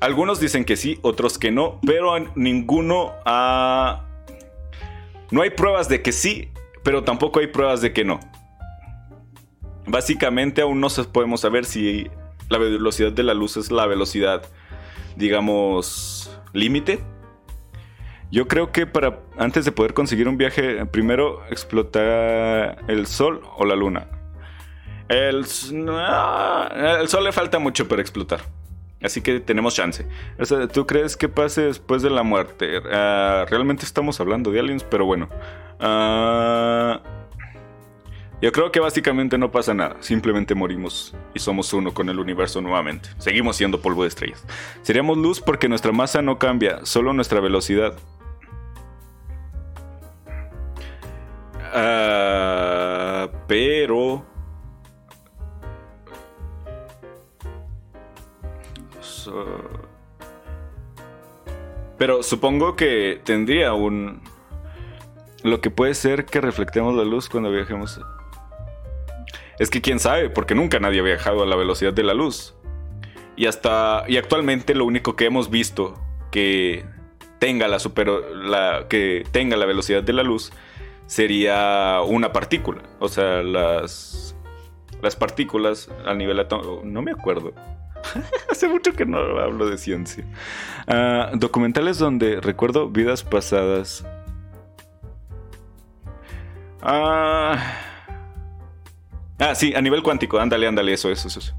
algunos 0.00 0.40
dicen 0.40 0.64
que 0.64 0.76
sí, 0.76 0.98
otros 1.02 1.38
que 1.38 1.50
no, 1.50 1.80
pero 1.86 2.18
ninguno 2.34 3.12
ha... 3.24 4.02
No 5.30 5.42
hay 5.42 5.50
pruebas 5.50 5.88
de 5.88 6.02
que 6.02 6.12
sí, 6.12 6.50
pero 6.82 7.02
tampoco 7.02 7.40
hay 7.40 7.46
pruebas 7.48 7.80
de 7.80 7.92
que 7.92 8.04
no. 8.04 8.20
Básicamente 9.86 10.60
aún 10.60 10.80
no 10.80 10.88
podemos 11.12 11.40
saber 11.40 11.64
si 11.64 12.08
la 12.48 12.58
velocidad 12.58 13.12
de 13.12 13.22
la 13.22 13.34
luz 13.34 13.56
es 13.56 13.70
la 13.70 13.86
velocidad, 13.86 14.42
digamos, 15.16 16.30
límite. 16.52 17.00
Yo 18.36 18.46
creo 18.46 18.70
que 18.70 18.86
para 18.86 19.20
antes 19.38 19.64
de 19.64 19.72
poder 19.72 19.94
conseguir 19.94 20.28
un 20.28 20.36
viaje, 20.36 20.84
primero 20.84 21.42
explotar 21.48 22.84
el 22.86 23.06
sol 23.06 23.40
o 23.56 23.64
la 23.64 23.74
luna. 23.74 24.08
El, 25.08 25.46
sol 25.46 27.24
le 27.24 27.32
falta 27.32 27.58
mucho 27.58 27.88
para 27.88 28.02
explotar. 28.02 28.40
Así 29.02 29.22
que 29.22 29.40
tenemos 29.40 29.74
chance. 29.74 30.06
¿Tú 30.74 30.86
crees 30.86 31.16
que 31.16 31.30
pase 31.30 31.62
después 31.62 32.02
de 32.02 32.10
la 32.10 32.22
muerte? 32.24 32.82
Ah, 32.92 33.46
realmente 33.48 33.86
estamos 33.86 34.20
hablando 34.20 34.50
de 34.50 34.60
aliens, 34.60 34.84
pero 34.84 35.06
bueno. 35.06 35.30
Ah, 35.80 37.00
yo 38.42 38.52
creo 38.52 38.70
que 38.70 38.80
básicamente 38.80 39.38
no 39.38 39.50
pasa 39.50 39.72
nada. 39.72 39.96
Simplemente 40.00 40.54
morimos 40.54 41.16
y 41.32 41.38
somos 41.38 41.72
uno 41.72 41.94
con 41.94 42.10
el 42.10 42.18
universo 42.18 42.60
nuevamente. 42.60 43.08
Seguimos 43.16 43.56
siendo 43.56 43.80
polvo 43.80 44.02
de 44.02 44.08
estrellas. 44.08 44.44
Seríamos 44.82 45.16
luz 45.16 45.40
porque 45.40 45.70
nuestra 45.70 45.92
masa 45.92 46.20
no 46.20 46.38
cambia, 46.38 46.84
solo 46.84 47.14
nuestra 47.14 47.40
velocidad. 47.40 47.96
Ah, 51.78 53.28
pero 53.46 54.24
Pero 61.98 62.22
supongo 62.22 62.76
que 62.76 63.20
tendría 63.24 63.72
un... 63.72 64.22
Lo 65.42 65.60
que 65.60 65.70
puede 65.70 65.94
ser 65.94 66.24
que 66.24 66.40
reflectemos 66.40 66.94
la 66.94 67.04
luz 67.04 67.28
cuando 67.28 67.50
viajemos. 67.50 68.00
Es 69.58 69.70
que 69.70 69.80
quién 69.80 70.00
sabe, 70.00 70.28
porque 70.28 70.54
nunca 70.54 70.80
nadie 70.80 71.00
ha 71.00 71.04
viajado 71.04 71.42
a 71.42 71.46
la 71.46 71.56
velocidad 71.56 71.92
de 71.92 72.02
la 72.02 72.14
luz. 72.14 72.54
Y 73.36 73.46
hasta. 73.46 74.04
Y 74.08 74.16
actualmente 74.16 74.74
lo 74.74 74.84
único 74.84 75.14
que 75.14 75.26
hemos 75.26 75.50
visto 75.50 75.94
que 76.32 76.84
tenga 77.38 77.68
la 77.68 77.78
super. 77.78 78.08
La, 78.08 78.86
que 78.88 79.24
tenga 79.30 79.56
la 79.56 79.66
velocidad 79.66 80.02
de 80.02 80.12
la 80.12 80.22
luz 80.22 80.52
sería 81.06 82.00
una 82.02 82.32
partícula. 82.32 82.82
O 82.98 83.08
sea, 83.08 83.42
las. 83.42 84.34
Las 85.02 85.14
partículas 85.14 85.88
a 86.06 86.14
nivel 86.14 86.40
atómico. 86.40 86.80
No 86.84 87.02
me 87.02 87.10
acuerdo. 87.10 87.52
Hace 88.50 88.68
mucho 88.68 88.92
que 88.92 89.04
no 89.04 89.18
hablo 89.18 89.68
de 89.68 89.78
ciencia. 89.78 90.24
Ah, 90.86 91.30
documentales 91.34 91.98
donde 91.98 92.40
recuerdo 92.40 92.88
vidas 92.88 93.22
pasadas. 93.22 94.04
Ah, 96.82 97.74
ah, 99.38 99.54
sí, 99.54 99.74
a 99.74 99.80
nivel 99.80 100.02
cuántico. 100.02 100.38
Ándale, 100.38 100.66
ándale, 100.66 100.92
eso, 100.92 101.10
eso, 101.10 101.28
eso. 101.28 101.54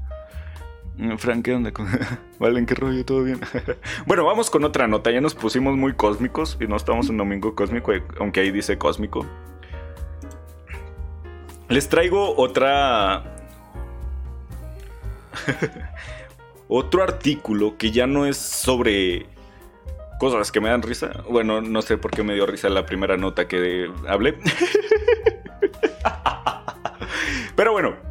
Mm, 0.98 1.16
Frank, 1.16 1.44
¿qué 1.44 1.54
onda? 1.54 1.72
Valen, 2.40 2.66
qué 2.66 2.74
rollo, 2.74 3.04
todo 3.04 3.22
bien. 3.22 3.40
bueno, 4.06 4.24
vamos 4.24 4.50
con 4.50 4.64
otra 4.64 4.88
nota. 4.88 5.12
Ya 5.12 5.20
nos 5.20 5.34
pusimos 5.34 5.76
muy 5.76 5.94
cósmicos 5.94 6.58
y 6.60 6.66
no 6.66 6.76
estamos 6.76 7.08
en 7.08 7.16
domingo 7.16 7.54
cósmico, 7.54 7.92
aunque 8.18 8.40
ahí 8.40 8.50
dice 8.50 8.78
cósmico. 8.78 9.24
Les 11.68 11.88
traigo 11.88 12.34
otra 12.36 13.36
otro 16.68 17.02
artículo 17.02 17.76
que 17.76 17.90
ya 17.92 18.06
no 18.06 18.26
es 18.26 18.36
sobre 18.36 19.26
cosas 20.18 20.50
que 20.50 20.60
me 20.60 20.68
dan 20.68 20.82
risa. 20.82 21.22
Bueno, 21.28 21.60
no 21.60 21.80
sé 21.82 21.96
por 21.96 22.10
qué 22.10 22.24
me 22.24 22.34
dio 22.34 22.44
risa 22.46 22.68
la 22.70 22.86
primera 22.86 23.16
nota 23.16 23.46
que 23.46 23.88
hablé. 24.08 24.36
Pero 27.54 27.72
bueno, 27.72 28.07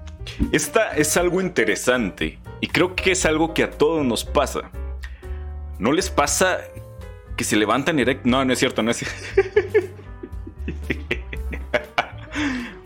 esta 0.51 0.95
es 0.95 1.17
algo 1.17 1.41
interesante 1.41 2.39
y 2.61 2.67
creo 2.67 2.95
que 2.95 3.11
es 3.11 3.25
algo 3.25 3.53
que 3.53 3.63
a 3.63 3.71
todos 3.71 4.05
nos 4.05 4.23
pasa. 4.25 4.71
¿No 5.79 5.91
les 5.91 6.09
pasa 6.09 6.59
que 7.35 7.43
se 7.43 7.55
levantan 7.55 7.99
y... 7.99 8.05
No, 8.23 8.43
no 8.43 8.53
es 8.53 8.59
cierto, 8.59 8.81
no 8.83 8.91
es 8.91 8.97
cierto. 8.97 9.15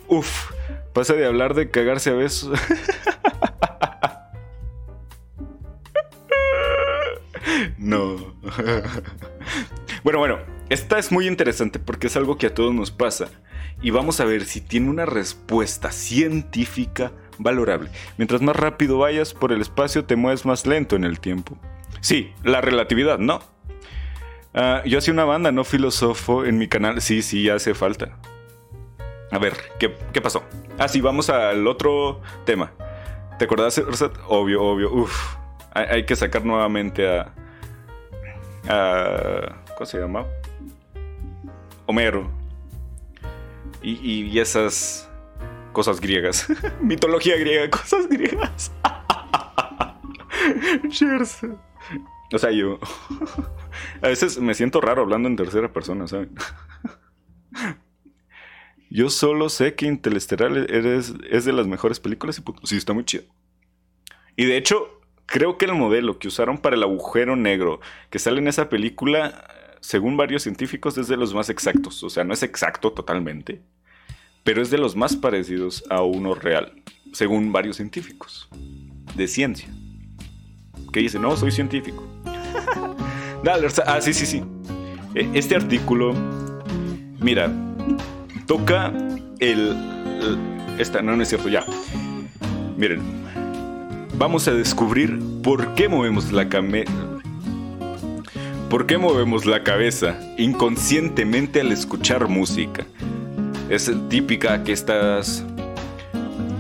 Uf, 0.08 0.52
pasa 0.94 1.14
de 1.14 1.26
hablar 1.26 1.54
de 1.54 1.70
cagarse 1.70 2.10
a 2.10 2.14
besos. 2.14 2.60
No. 7.78 8.16
bueno, 10.04 10.20
bueno, 10.20 10.40
esta 10.70 11.00
es 11.00 11.12
muy 11.12 11.28
interesante 11.28 11.80
porque 11.80 12.08
es 12.08 12.16
algo 12.16 12.38
que 12.38 12.48
a 12.48 12.54
todos 12.54 12.74
nos 12.74 12.92
pasa. 12.92 13.28
Y 13.82 13.90
vamos 13.90 14.20
a 14.20 14.26
ver 14.26 14.46
si 14.46 14.62
tiene 14.62 14.90
una 14.90 15.06
respuesta 15.06 15.92
científica 15.92 17.12
valorable. 17.38 17.90
Mientras 18.18 18.42
más 18.42 18.56
rápido 18.56 19.00
vayas 19.00 19.34
por 19.34 19.52
el 19.52 19.62
espacio, 19.62 20.06
te 20.06 20.16
mueves 20.16 20.46
más 20.46 20.66
lento 20.66 20.96
en 20.96 21.04
el 21.04 21.20
tiempo. 21.20 21.58
Sí, 22.00 22.34
la 22.44 22.62
relatividad, 22.62 23.20
¿no? 23.20 23.40
Ah, 24.54 24.82
yo 24.86 24.98
hacía 24.98 25.14
una 25.14 25.26
banda, 25.26 25.52
no 25.52 25.64
filósofo, 25.64 26.46
en 26.46 26.58
mi 26.58 26.68
canal. 26.68 27.02
Sí, 27.02 27.22
sí, 27.22 27.50
hace 27.50 27.74
falta. 27.74 28.18
A 29.32 29.40
ver, 29.40 29.54
¿qué, 29.80 29.90
pasó? 30.22 30.44
Ah, 30.78 30.88
sí, 30.88 31.00
vamos 31.00 31.30
al 31.30 31.66
otro 31.68 32.22
tema. 32.46 32.74
¿Te 33.40 33.46
acordás, 33.46 33.82
Obvio, 34.28 34.62
obvio. 34.62 34.92
Uf, 34.92 35.36
hay 35.74 36.06
que 36.06 36.16
sacar 36.16 36.44
nuevamente 36.44 37.08
a, 37.08 37.34
¿Cómo 39.76 39.86
se 39.86 40.00
llama? 40.00 40.26
Homero. 41.86 42.30
Y, 43.82 44.38
esas 44.38 45.10
cosas 45.72 46.00
griegas. 46.02 46.48
Mitología 46.82 47.38
griega, 47.38 47.70
cosas 47.70 48.08
griegas. 48.08 48.72
Cheers. 50.90 51.40
O 52.34 52.38
sea, 52.38 52.52
yo. 52.52 52.80
A 54.02 54.08
veces 54.08 54.40
me 54.40 54.54
siento 54.54 54.82
raro 54.82 55.02
hablando 55.02 55.28
en 55.28 55.36
tercera 55.36 55.72
persona, 55.72 56.08
¿saben? 56.08 56.32
Yo 58.90 59.10
solo 59.10 59.50
sé 59.50 59.76
que 59.76 59.86
Interestelar 59.86 60.52
es, 60.70 61.14
es 61.30 61.46
de 61.46 61.54
las 61.54 61.68
mejores 61.68 62.00
películas 62.00 62.40
y 62.40 62.68
sí, 62.68 62.78
está 62.78 62.94
muy 62.94 63.06
chido. 63.06 63.24
Y 64.36 64.46
de 64.46 64.58
hecho, 64.58 65.02
Creo 65.32 65.58
que 65.58 65.64
el 65.64 65.74
modelo 65.76 66.20
que 66.20 66.28
usaron 66.28 66.58
para 66.58 66.76
el 66.76 66.84
agujero 66.84 67.38
negro 67.38 67.80
que 68.10 68.20
sale 68.20 68.40
en 68.40 68.50
esa 68.50 68.68
película, 68.68 69.48
según 69.80 70.18
varios 70.18 70.44
científicos, 70.44 70.98
es 70.98 71.08
de 71.08 71.16
los 71.16 71.34
más 71.34 71.50
exactos. 71.50 72.04
O 72.04 72.10
sea, 72.10 72.26
no 72.26 72.34
es 72.34 72.44
exacto 72.44 72.92
totalmente, 72.92 73.62
pero 74.44 74.62
es 74.62 74.70
de 74.70 74.78
los 74.78 74.96
más 74.96 75.16
parecidos 75.16 75.84
a 75.90 76.02
uno 76.02 76.34
real, 76.34 76.74
según 77.14 77.52
varios 77.52 77.78
científicos 77.78 78.50
de 79.16 79.28
ciencia. 79.28 79.70
Que 80.92 81.02
dicen, 81.02 81.22
no, 81.22 81.36
soy 81.38 81.52
científico. 81.52 82.08
Dale, 83.44 83.68
ah, 83.86 84.02
sí, 84.02 84.14
sí, 84.14 84.26
sí. 84.26 84.44
E, 85.16 85.30
este 85.34 85.56
artículo, 85.56 86.14
mira, 87.20 87.52
toca 88.46 88.94
el, 89.40 89.76
esta, 90.78 91.02
no, 91.02 91.16
no 91.16 91.24
es 91.24 91.30
cierto, 91.30 91.50
ya. 91.50 91.66
Miren, 92.78 93.02
vamos 94.18 94.48
a 94.48 94.54
descubrir 94.54 95.20
por 95.44 95.76
qué 95.76 95.88
movemos 95.88 96.32
la 96.32 96.50
cabeza. 96.50 96.92
¿Por 98.70 98.86
qué 98.86 98.98
movemos 98.98 99.46
la 99.46 99.64
cabeza 99.64 100.18
inconscientemente 100.38 101.60
al 101.60 101.72
escuchar 101.72 102.30
música? 102.30 102.86
Es 103.72 103.90
típica 104.10 104.66
que 104.66 104.74
estás 104.74 105.46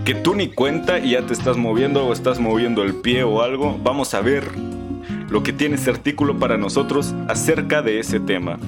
que 0.06 0.15
tú 0.15 0.34
ni 0.34 0.47
cuenta 0.47 0.97
y 0.97 1.12
ya 1.12 1.21
te 1.24 1.34
estás 1.34 1.58
moviendo 1.58 2.08
o 2.08 2.13
estás 2.13 2.39
moviendo 2.39 2.84
el 2.84 2.95
pie 2.95 3.26
o 3.26 3.41
algo. 3.41 3.78
Vamos 3.84 4.13
a 4.13 4.21
ver 4.21 4.45
lo 5.30 5.43
que 5.43 5.52
tiene 5.52 5.76
este 5.76 5.89
artículo 5.89 6.39
para 6.39 6.56
nosotros 6.56 7.13
acerca 7.28 7.82
de 7.82 8.00
ese 8.00 8.21
tema, 8.21 8.60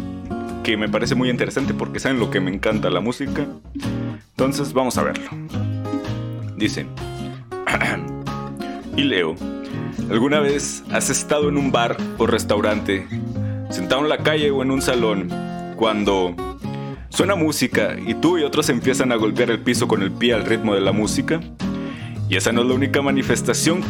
que 0.61 0.75
me 0.75 0.89
parece 0.89 1.15
muy 1.15 1.29
interesante 1.29 1.73
porque 1.73 2.01
saben 2.01 2.19
lo 2.19 2.29
que 2.29 2.41
me 2.41 2.53
encanta 2.53 2.89
la 2.89 2.99
música. 2.99 3.47
Entonces 4.31 4.73
vamos 4.73 4.97
a 4.97 5.03
verlo. 5.03 5.29
Dice, 6.57 6.85
y 8.97 9.03
leo, 9.03 9.35
¿alguna 10.11 10.41
vez 10.41 10.83
has 10.91 11.09
estado 11.09 11.47
en 11.47 11.55
un 11.55 11.71
bar 11.71 11.95
o 12.17 12.27
restaurante, 12.27 13.07
sentado 13.69 14.01
en 14.01 14.09
la 14.09 14.17
calle 14.17 14.51
o 14.51 14.61
en 14.63 14.71
un 14.71 14.81
salón, 14.81 15.29
cuando 15.77 16.35
Suena 17.13 17.35
música 17.35 17.95
y 18.03 18.15
tú 18.15 18.39
y 18.39 18.43
otros 18.43 18.69
empiezan 18.69 19.11
a 19.11 19.15
golpear 19.15 19.51
el 19.51 19.59
piso 19.59 19.87
con 19.87 20.01
el 20.01 20.11
pie 20.11 20.33
al 20.33 20.45
ritmo 20.45 20.73
de 20.73 20.81
la 20.81 20.93
música. 20.93 21.41
Y 22.27 22.37
esa 22.37 22.51
no 22.51 22.61
es 22.61 22.67
la 22.67 22.73
única 22.73 23.03
manifestación 23.03 23.83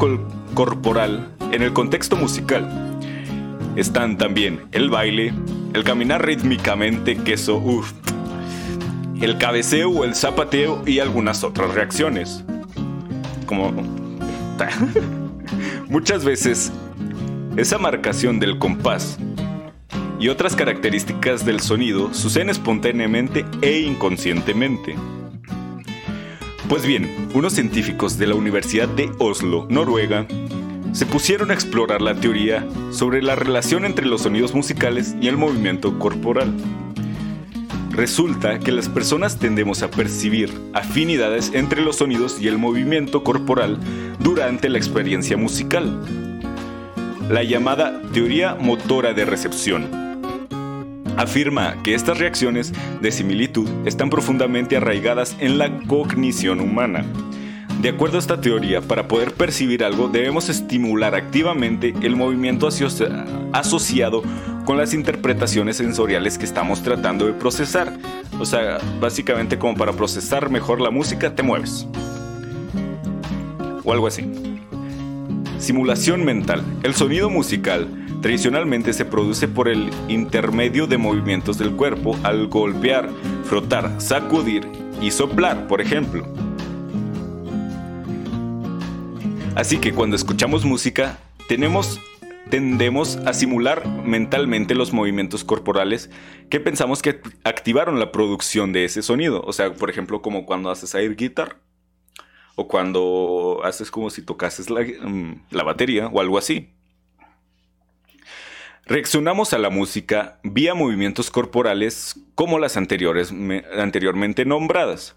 corporal 0.54 1.30
en 1.54 1.62
el 1.62 1.72
contexto 1.72 2.18
musical. 2.18 3.00
Están 3.78 4.18
también 4.18 4.66
el 4.74 4.90
baile, 4.90 5.34
el 5.74 5.86
caminar 5.86 6.26
rítmicamente, 6.26 7.16
que 7.16 7.36
eso, 7.36 7.56
uff, 7.56 7.94
el 9.22 9.38
cabeceo 9.38 9.90
o 9.90 10.04
el 10.04 10.16
zapateo 10.16 10.84
y 10.86 11.00
algunas 11.00 11.46
otras 11.46 11.74
reacciones. 11.74 12.44
Como... 13.46 13.72
Muchas 15.88 16.26
veces, 16.26 16.74
esa 17.56 17.78
marcación 17.78 18.42
del 18.42 18.60
compás 18.60 19.18
y 20.24 20.30
otras 20.30 20.56
características 20.56 21.46
del 21.46 21.60
sonido 21.60 22.14
suceden 22.14 22.50
espontáneamente 22.50 23.44
e 23.62 23.82
inconscientemente. 23.82 24.96
Pues 26.70 26.86
bien, 26.86 27.30
unos 27.34 27.52
científicos 27.52 28.18
de 28.18 28.28
la 28.28 28.36
Universidad 28.36 28.88
de 28.88 29.12
Oslo, 29.20 29.68
Noruega, 29.70 30.26
se 30.94 31.06
pusieron 31.06 31.52
a 31.52 31.54
explorar 31.54 32.02
la 32.02 32.16
teoría 32.16 32.66
sobre 32.92 33.22
la 33.22 33.36
relación 33.36 33.84
entre 33.84 34.06
los 34.06 34.22
sonidos 34.22 34.54
musicales 34.56 35.14
y 35.20 35.28
el 35.28 35.36
movimiento 35.36 36.00
corporal. 36.00 36.54
Resulta 37.92 38.60
que 38.60 38.72
las 38.72 38.88
personas 38.88 39.40
tendemos 39.40 39.84
a 39.84 39.92
percibir 39.92 40.54
afinidades 40.72 41.52
entre 41.54 41.82
los 41.82 41.98
sonidos 41.98 42.40
y 42.40 42.48
el 42.48 42.58
movimiento 42.58 43.26
corporal 43.26 43.78
durante 44.20 44.70
la 44.70 44.78
experiencia 44.78 45.36
musical. 45.36 46.02
La 47.30 47.44
llamada 47.44 48.02
teoría 48.14 48.56
motora 48.56 49.12
de 49.12 49.26
recepción 49.26 50.03
afirma 51.18 51.82
que 51.84 51.94
estas 51.94 52.18
reacciones 52.18 52.74
de 53.02 53.12
similitud 53.12 53.68
están 53.86 54.10
profundamente 54.10 54.78
arraigadas 54.78 55.36
en 55.40 55.58
la 55.58 55.80
cognición 55.88 56.60
humana. 56.60 57.06
De 57.82 57.90
acuerdo 57.90 58.18
a 58.18 58.20
esta 58.20 58.40
teoría, 58.40 58.82
para 58.82 59.08
poder 59.08 59.34
percibir 59.34 59.84
algo 59.84 60.08
debemos 60.08 60.48
estimular 60.48 61.16
activamente 61.16 61.94
el 62.02 62.16
movimiento 62.16 62.70
asociado 63.52 64.24
con 64.66 64.78
las 64.78 64.94
interpretaciones 64.94 65.78
sensoriales 65.78 66.38
que 66.38 66.46
estamos 66.46 66.82
tratando 66.82 67.26
de 67.26 67.34
procesar. 67.34 67.98
O 68.40 68.46
sea, 68.46 68.78
básicamente 69.02 69.58
como 69.60 69.76
para 69.76 69.94
procesar 69.94 70.50
mejor 70.50 70.80
la 70.80 70.92
música 70.92 71.36
te 71.36 71.44
mueves. 71.44 71.88
O 73.84 73.92
algo 73.92 74.08
así. 74.08 74.32
Simulación 75.58 76.24
mental. 76.24 76.64
El 76.84 76.94
sonido 76.94 77.30
musical 77.30 78.03
Tradicionalmente 78.24 78.94
se 78.94 79.04
produce 79.04 79.50
por 79.50 79.68
el 79.68 79.90
intermedio 80.08 80.88
de 80.88 80.98
movimientos 80.98 81.58
del 81.58 81.76
cuerpo 81.76 82.18
al 82.24 82.48
golpear, 82.48 83.10
frotar, 83.44 84.00
sacudir 84.00 84.66
y 85.02 85.12
soplar, 85.12 85.68
por 85.68 85.82
ejemplo. 85.82 86.26
Así 89.56 89.78
que 89.78 89.92
cuando 89.92 90.16
escuchamos 90.16 90.64
música, 90.64 91.20
tenemos, 91.50 92.00
tendemos 92.50 93.18
a 93.18 93.34
simular 93.34 93.86
mentalmente 94.06 94.74
los 94.74 94.94
movimientos 94.94 95.44
corporales 95.44 96.10
que 96.50 96.62
pensamos 96.62 97.02
que 97.02 97.20
activaron 97.44 98.00
la 98.00 98.14
producción 98.14 98.72
de 98.72 98.86
ese 98.86 99.02
sonido. 99.02 99.44
O 99.46 99.52
sea, 99.52 99.74
por 99.74 99.90
ejemplo, 99.90 100.22
como 100.22 100.46
cuando 100.46 100.72
haces 100.72 100.96
air 100.96 101.18
guitar 101.18 101.58
o 102.56 102.70
cuando 102.70 103.60
haces 103.66 103.92
como 103.92 104.10
si 104.10 104.22
tocases 104.22 104.70
la, 104.70 104.80
mm, 104.80 105.42
la 105.52 105.64
batería 105.64 106.08
o 106.08 106.22
algo 106.22 106.38
así. 106.38 106.70
Reaccionamos 108.86 109.54
a 109.54 109.60
la 109.60 109.70
música 109.70 110.42
vía 110.44 110.74
movimientos 110.74 111.32
corporales 111.32 112.20
como 112.36 112.60
las 112.60 112.76
anteriores, 112.76 113.34
anteriormente 113.78 114.44
nombradas. 114.44 115.16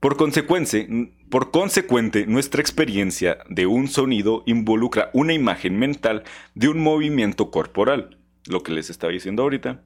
Por, 0.00 0.16
por 0.16 1.50
consecuente, 1.50 2.26
nuestra 2.26 2.62
experiencia 2.62 3.40
de 3.50 3.66
un 3.66 3.88
sonido 3.88 4.42
involucra 4.46 5.10
una 5.12 5.34
imagen 5.34 5.78
mental 5.78 6.24
de 6.54 6.70
un 6.70 6.82
movimiento 6.82 7.50
corporal, 7.50 8.16
lo 8.46 8.62
que 8.62 8.72
les 8.72 8.88
estaba 8.88 9.12
diciendo 9.12 9.42
ahorita. 9.42 9.82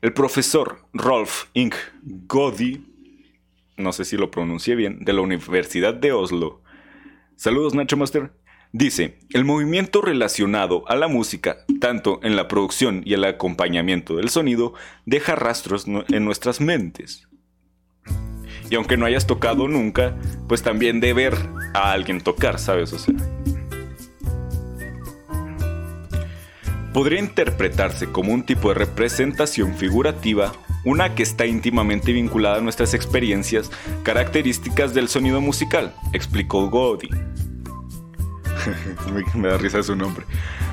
El 0.00 0.12
profesor 0.12 0.86
Rolf 0.92 1.46
Ing 1.54 1.74
Godi, 2.28 2.84
no 3.76 3.92
sé 3.92 4.04
si 4.04 4.16
lo 4.16 4.30
pronuncié 4.30 4.76
bien, 4.76 5.00
de 5.00 5.12
la 5.12 5.22
Universidad 5.22 5.92
de 5.92 6.12
Oslo. 6.12 6.62
Saludos 7.34 7.74
Nacho 7.74 7.96
Master 7.96 8.30
Dice, 8.76 9.20
el 9.30 9.44
movimiento 9.44 10.00
relacionado 10.02 10.82
a 10.88 10.96
la 10.96 11.06
música, 11.06 11.58
tanto 11.80 12.18
en 12.24 12.34
la 12.34 12.48
producción 12.48 13.02
y 13.04 13.14
el 13.14 13.22
acompañamiento 13.22 14.16
del 14.16 14.30
sonido, 14.30 14.74
deja 15.06 15.36
rastros 15.36 15.86
en 15.86 16.24
nuestras 16.24 16.60
mentes. 16.60 17.28
Y 18.68 18.74
aunque 18.74 18.96
no 18.96 19.06
hayas 19.06 19.28
tocado 19.28 19.68
nunca, 19.68 20.16
pues 20.48 20.64
también 20.64 20.98
de 20.98 21.12
ver 21.12 21.36
a 21.72 21.92
alguien 21.92 22.20
tocar, 22.20 22.58
¿sabes? 22.58 22.92
O 22.92 22.98
sea. 22.98 23.14
Podría 26.92 27.20
interpretarse 27.20 28.10
como 28.10 28.32
un 28.32 28.44
tipo 28.44 28.70
de 28.70 28.74
representación 28.74 29.76
figurativa, 29.76 30.50
una 30.84 31.14
que 31.14 31.22
está 31.22 31.46
íntimamente 31.46 32.10
vinculada 32.10 32.56
a 32.56 32.60
nuestras 32.60 32.92
experiencias 32.92 33.70
características 34.02 34.94
del 34.94 35.06
sonido 35.06 35.40
musical, 35.40 35.94
explicó 36.12 36.68
Godi. 36.70 37.10
me 39.34 39.48
da 39.48 39.58
risa 39.58 39.82
su 39.82 39.96
nombre. 39.96 40.24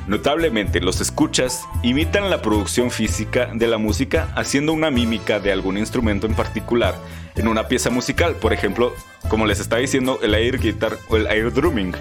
Notablemente, 0.07 0.81
los 0.81 1.01
escuchas 1.01 1.63
imitan 1.83 2.29
la 2.29 2.41
producción 2.41 2.91
física 2.91 3.51
de 3.53 3.67
la 3.67 3.77
música 3.77 4.31
haciendo 4.35 4.73
una 4.73 4.91
mímica 4.91 5.39
de 5.39 5.51
algún 5.51 5.77
instrumento 5.77 6.27
en 6.27 6.33
particular 6.33 6.95
en 7.35 7.47
una 7.47 7.67
pieza 7.67 7.89
musical. 7.89 8.35
Por 8.35 8.53
ejemplo, 8.53 8.93
como 9.29 9.45
les 9.45 9.59
estaba 9.59 9.81
diciendo, 9.81 10.19
el 10.21 10.33
air 10.33 10.59
guitar 10.59 10.97
o 11.09 11.17
el 11.17 11.27
air 11.27 11.53
drumming. 11.53 11.93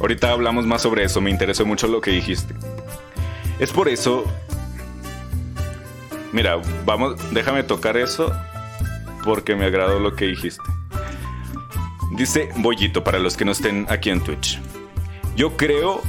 Ahorita 0.00 0.30
hablamos 0.30 0.66
más 0.66 0.80
sobre 0.82 1.04
eso, 1.04 1.20
me 1.20 1.30
interesó 1.30 1.66
mucho 1.66 1.86
lo 1.86 2.00
que 2.00 2.10
dijiste. 2.10 2.54
Es 3.58 3.70
por 3.70 3.88
eso. 3.88 4.24
Mira, 6.32 6.56
vamos, 6.86 7.16
déjame 7.32 7.62
tocar 7.64 7.98
eso 7.98 8.32
porque 9.24 9.54
me 9.54 9.66
agradó 9.66 9.98
lo 9.98 10.16
que 10.16 10.26
dijiste. 10.26 10.62
Dice 12.20 12.50
Bollito 12.56 13.02
para 13.02 13.18
los 13.18 13.34
que 13.34 13.46
no 13.46 13.52
estén 13.52 13.86
aquí 13.88 14.10
en 14.10 14.20
Twitch. 14.20 14.60
Yo 15.36 15.56
creo 15.56 16.02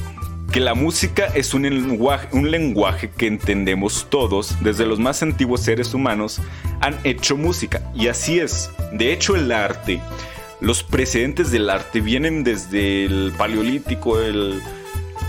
que 0.51 0.59
la 0.59 0.73
música 0.73 1.27
es 1.27 1.53
un 1.53 1.61
lenguaje, 1.61 2.27
un 2.33 2.51
lenguaje 2.51 3.09
que 3.09 3.27
entendemos 3.27 4.07
todos, 4.09 4.61
desde 4.61 4.85
los 4.85 4.99
más 4.99 5.23
antiguos 5.23 5.61
seres 5.61 5.93
humanos 5.93 6.41
han 6.81 6.99
hecho 7.05 7.37
música. 7.37 7.89
Y 7.95 8.09
así 8.09 8.39
es. 8.39 8.69
De 8.91 9.13
hecho, 9.13 9.37
el 9.37 9.53
arte, 9.53 10.01
los 10.59 10.83
precedentes 10.83 11.49
del 11.49 11.69
arte 11.69 12.01
vienen 12.01 12.43
desde 12.43 13.05
el 13.05 13.31
paleolítico, 13.37 14.19
el, 14.19 14.61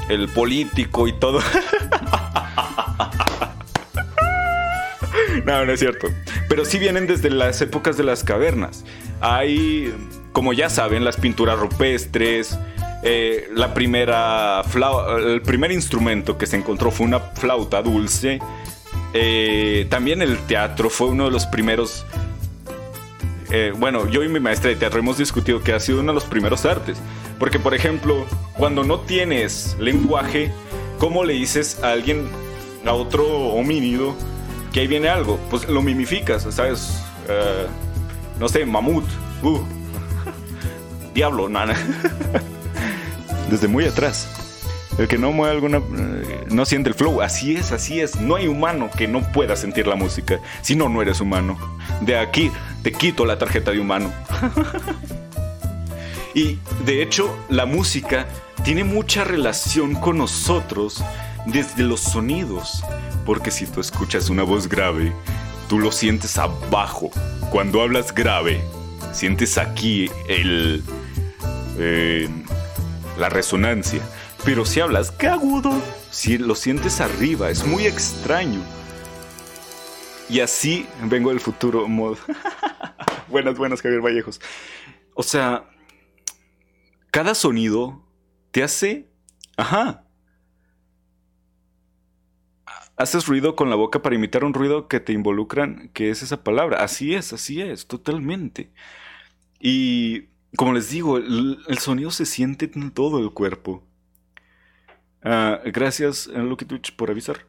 el 0.09 0.29
político 0.31 1.07
y 1.07 1.13
todo. 1.13 1.39
no, 5.47 5.65
no 5.65 5.73
es 5.73 5.79
cierto. 5.79 6.09
Pero 6.49 6.65
sí 6.65 6.79
vienen 6.79 7.07
desde 7.07 7.31
las 7.31 7.63
épocas 7.63 7.97
de 7.97 8.03
las 8.03 8.25
cavernas. 8.25 8.85
Hay 9.23 9.95
como 10.33 10.53
ya 10.53 10.71
saben, 10.71 11.05
las 11.05 11.17
pinturas 11.17 11.59
rupestres, 11.59 12.59
eh, 13.03 13.49
la 13.55 13.75
primera 13.75 14.63
el 15.19 15.43
primer 15.43 15.73
instrumento 15.73 16.39
que 16.39 16.47
se 16.47 16.57
encontró 16.57 16.91
fue 16.91 17.07
una 17.07 17.21
flauta 17.21 17.83
dulce. 17.83 18.41
Eh, 19.15 19.87
también 19.91 20.23
el 20.23 20.39
teatro 20.47 20.89
fue 20.89 21.09
uno 21.09 21.27
de 21.27 21.31
los 21.31 21.47
primeros. 21.47 22.05
Eh, 23.51 23.75
bueno, 23.77 24.09
yo 24.09 24.23
y 24.23 24.29
mi 24.29 24.41
maestra 24.41 24.71
de 24.71 24.77
teatro 24.77 25.01
hemos 25.01 25.19
discutido 25.19 25.63
que 25.63 25.75
ha 25.75 25.81
sido 25.81 26.01
uno 26.01 26.13
de 26.13 26.15
los 26.15 26.25
primeros 26.25 26.65
artes. 26.65 26.99
Porque, 27.39 27.59
por 27.59 27.75
ejemplo, 27.75 28.25
cuando 28.57 28.85
no 28.85 29.01
tienes 29.01 29.77
lenguaje, 29.79 30.51
¿cómo 30.99 31.25
le 31.25 31.35
dices 31.35 31.83
a 31.83 31.91
alguien, 31.91 32.29
a 32.87 32.93
otro 32.93 33.27
homínido, 33.27 34.15
que 34.73 34.81
ahí 34.81 34.87
viene 34.87 35.09
algo, 35.09 35.39
pues 35.51 35.69
lo 35.69 35.83
mimificas, 35.83 36.47
¿sabes? 36.51 37.03
Eh, 37.29 37.67
no 38.43 38.49
sé, 38.49 38.67
mamut. 38.67 39.05
Uh. 39.45 39.61
Diablo, 41.15 41.49
nana. 41.49 41.77
Desde 43.49 43.69
muy 43.69 43.85
atrás. 43.85 44.27
El 44.99 45.07
que 45.07 45.17
no 45.17 45.31
mueve 45.31 45.55
alguna. 45.55 45.79
Eh, 45.79 46.47
no 46.51 46.65
siente 46.65 46.89
el 46.89 46.97
flow. 46.97 47.23
Así 47.23 47.55
es, 47.55 47.71
así 47.71 48.01
es. 48.01 48.21
No 48.21 48.35
hay 48.35 48.49
humano 48.49 48.91
que 48.99 49.07
no 49.07 49.23
pueda 49.31 49.55
sentir 49.55 49.87
la 49.87 49.95
música. 49.95 50.41
Si 50.61 50.75
no, 50.75 50.89
no 50.89 51.01
eres 51.01 51.21
humano. 51.21 51.57
De 52.01 52.19
aquí 52.19 52.51
te 52.83 52.91
quito 52.91 53.25
la 53.27 53.39
tarjeta 53.39 53.71
de 53.71 53.79
humano. 53.79 54.13
y 56.35 56.59
de 56.85 57.01
hecho, 57.01 57.39
la 57.49 57.65
música 57.65 58.27
tiene 58.65 58.83
mucha 58.83 59.23
relación 59.23 59.95
con 59.95 60.19
nosotros 60.19 61.05
desde 61.47 61.85
los 61.85 62.01
sonidos. 62.01 62.83
Porque 63.25 63.53
si 63.53 63.67
tú 63.67 63.81
escuchas 63.81 64.31
una 64.31 64.43
voz 64.43 64.69
grave, 64.69 65.13
tú 65.69 65.79
lo 65.79 65.93
sientes 65.93 66.39
abajo. 66.39 67.11
Cuando 67.51 67.83
hablas 67.83 68.15
grave, 68.15 68.63
sientes 69.13 69.59
aquí 69.59 70.11
el. 70.29 70.83
Eh, 71.79 72.29
la 73.19 73.29
resonancia. 73.29 74.01
Pero 74.45 74.65
si 74.65 74.81
hablas 74.81 75.11
qué 75.11 75.29
agudo, 75.29 75.73
si 76.11 76.39
lo 76.39 76.55
sientes 76.55 77.01
arriba, 77.01 77.51
es 77.51 77.65
muy 77.65 77.87
extraño. 77.87 78.61
Y 80.29 80.41
así 80.41 80.87
vengo 81.05 81.31
del 81.31 81.41
futuro 81.41 81.87
mod. 81.87 82.19
buenas, 83.29 83.57
buenas, 83.57 83.83
Javier 83.83 84.01
Vallejos. 84.01 84.41
O 85.15 85.23
sea, 85.23 85.65
cada 87.11 87.35
sonido 87.35 88.03
te 88.51 88.63
hace. 88.63 89.09
Ajá. 89.57 90.05
Haces 92.97 93.27
ruido 93.27 93.57
con 93.57 93.71
la 93.71 93.77
boca 93.77 94.03
para 94.03 94.15
imitar 94.15 94.45
un 94.45 94.55
ruido 94.55 94.87
que 94.87 95.01
te 95.01 95.13
involucran, 95.13 95.91
que 95.95 96.11
es 96.11 96.23
esa 96.23 96.45
palabra. 96.45 96.83
Así 96.83 97.15
es, 97.15 97.33
así 97.33 97.61
es, 97.61 97.87
totalmente. 97.87 98.71
Y 99.59 100.29
como 100.57 100.73
les 100.75 100.91
digo, 100.91 101.17
el, 101.17 101.79
sonido 101.79 102.11
se 102.11 102.27
siente 102.27 102.71
en 102.75 102.91
todo 102.91 103.19
el 103.19 103.31
cuerpo. 103.31 103.83
Ah, 105.23 105.61
gracias, 105.65 106.27
Lucky 106.27 106.65
Twitch, 106.65 106.95
por 106.95 107.11
avisar. 107.11 107.47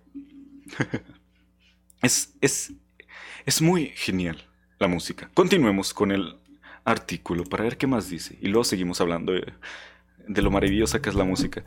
es, 2.02 2.36
es, 2.40 2.74
es 3.46 3.62
muy 3.62 3.88
genial 3.96 4.44
la 4.80 4.88
música. 4.88 5.30
Continuemos 5.34 5.94
con 5.94 6.12
el 6.12 6.38
artículo 6.86 7.44
para 7.44 7.64
ver 7.64 7.78
qué 7.78 7.88
más 7.88 8.10
dice. 8.10 8.38
Y 8.42 8.48
luego 8.48 8.64
seguimos 8.64 9.02
hablando 9.02 9.34
de, 9.34 9.54
lo 10.28 10.52
maravillosa 10.52 11.02
que 11.02 11.10
es 11.10 11.16
la 11.16 11.24
música. 11.24 11.62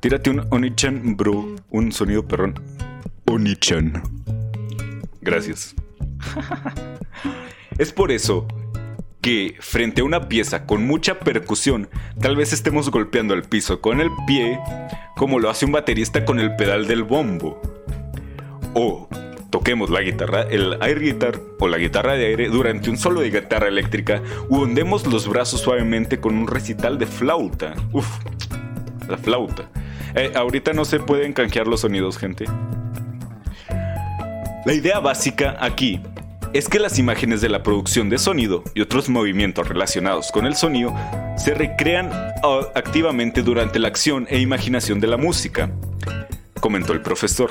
Tírate 0.00 0.30
un 0.30 0.46
Onichan, 0.50 1.16
bro. 1.16 1.56
Un 1.70 1.92
sonido 1.92 2.26
perrón. 2.26 2.54
Onichan. 3.26 4.02
Gracias. 5.20 5.74
es 7.78 7.92
por 7.92 8.10
eso 8.12 8.46
que 9.20 9.56
frente 9.60 10.00
a 10.00 10.04
una 10.04 10.28
pieza 10.28 10.66
con 10.66 10.84
mucha 10.84 11.20
percusión, 11.20 11.88
tal 12.20 12.36
vez 12.36 12.52
estemos 12.52 12.90
golpeando 12.90 13.34
el 13.34 13.44
piso 13.44 13.80
con 13.80 14.00
el 14.00 14.10
pie, 14.26 14.58
como 15.16 15.38
lo 15.38 15.48
hace 15.48 15.64
un 15.64 15.72
baterista 15.72 16.24
con 16.24 16.40
el 16.40 16.56
pedal 16.56 16.86
del 16.88 17.04
bombo. 17.04 17.60
O 18.74 19.08
toquemos 19.50 19.90
la 19.90 20.00
guitarra, 20.00 20.42
el 20.42 20.76
air 20.82 20.98
guitar 20.98 21.38
o 21.60 21.68
la 21.68 21.78
guitarra 21.78 22.14
de 22.14 22.26
aire 22.26 22.48
durante 22.48 22.90
un 22.90 22.96
solo 22.96 23.20
de 23.20 23.30
guitarra 23.30 23.68
eléctrica 23.68 24.22
u 24.48 24.56
hundemos 24.56 25.06
los 25.06 25.28
brazos 25.28 25.60
suavemente 25.60 26.18
con 26.18 26.34
un 26.34 26.48
recital 26.48 26.98
de 26.98 27.06
flauta. 27.06 27.74
Uf, 27.92 28.08
la 29.08 29.18
flauta. 29.18 29.70
Eh, 30.14 30.32
ahorita 30.34 30.72
no 30.72 30.84
se 30.84 30.98
pueden 30.98 31.32
canjear 31.32 31.68
los 31.68 31.80
sonidos, 31.80 32.18
gente. 32.18 32.46
La 34.64 34.74
idea 34.74 35.00
básica 35.00 35.56
aquí 35.58 36.00
es 36.52 36.68
que 36.68 36.78
las 36.78 37.00
imágenes 37.00 37.40
de 37.40 37.48
la 37.48 37.64
producción 37.64 38.08
de 38.08 38.16
sonido 38.16 38.62
y 38.74 38.80
otros 38.80 39.08
movimientos 39.08 39.68
relacionados 39.68 40.30
con 40.30 40.46
el 40.46 40.54
sonido 40.54 40.94
se 41.36 41.52
recrean 41.52 42.10
ah, 42.12 42.60
activamente 42.76 43.42
durante 43.42 43.80
la 43.80 43.88
acción 43.88 44.28
e 44.30 44.38
imaginación 44.38 45.00
de 45.00 45.08
la 45.08 45.16
música, 45.16 45.72
comentó 46.60 46.92
el 46.92 47.02
profesor. 47.02 47.50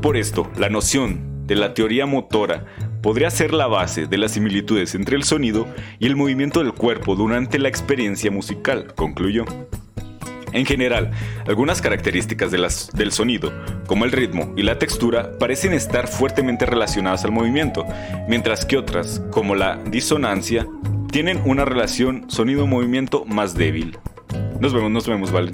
Por 0.00 0.16
esto, 0.16 0.50
la 0.56 0.70
noción 0.70 1.46
de 1.46 1.56
la 1.56 1.74
teoría 1.74 2.06
motora 2.06 2.64
podría 3.02 3.30
ser 3.30 3.52
la 3.52 3.66
base 3.66 4.06
de 4.06 4.16
las 4.16 4.32
similitudes 4.32 4.94
entre 4.94 5.16
el 5.16 5.24
sonido 5.24 5.66
y 5.98 6.06
el 6.06 6.16
movimiento 6.16 6.62
del 6.62 6.72
cuerpo 6.72 7.14
durante 7.14 7.58
la 7.58 7.68
experiencia 7.68 8.30
musical, 8.30 8.94
concluyó. 8.94 9.44
En 10.52 10.64
general, 10.64 11.10
algunas 11.46 11.82
características 11.82 12.50
del 12.50 13.12
sonido, 13.12 13.52
como 13.86 14.04
el 14.04 14.12
ritmo 14.12 14.52
y 14.56 14.62
la 14.62 14.78
textura, 14.78 15.38
parecen 15.38 15.72
estar 15.72 16.08
fuertemente 16.08 16.66
relacionadas 16.66 17.24
al 17.24 17.32
movimiento, 17.32 17.86
mientras 18.28 18.64
que 18.64 18.76
otras, 18.76 19.22
como 19.30 19.54
la 19.54 19.76
disonancia, 19.76 20.66
tienen 21.10 21.40
una 21.44 21.64
relación 21.64 22.24
sonido-movimiento 22.28 23.24
más 23.24 23.54
débil. 23.54 23.98
Nos 24.60 24.72
vemos, 24.72 24.90
nos 24.90 25.06
vemos, 25.06 25.32
vale. 25.32 25.52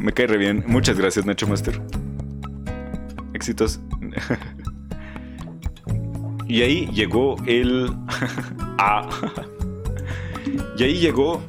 Me 0.00 0.12
cae 0.12 0.26
re 0.26 0.36
bien. 0.36 0.62
Muchas 0.66 0.98
gracias, 0.98 1.24
Nacho 1.24 1.46
Master. 1.46 1.80
Éxitos. 3.32 3.80
y 6.46 6.62
ahí 6.62 6.86
llegó 6.92 7.36
el... 7.46 7.90
ah. 8.78 9.08
y 10.78 10.84
ahí 10.84 10.98
llegó 10.98 11.42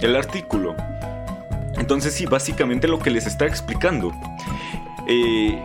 el 0.00 0.16
artículo 0.16 0.74
entonces 1.80 2.12
sí, 2.12 2.26
básicamente 2.26 2.86
lo 2.86 2.98
que 2.98 3.10
les 3.10 3.26
está 3.26 3.46
explicando. 3.46 4.12
Eh, 5.08 5.58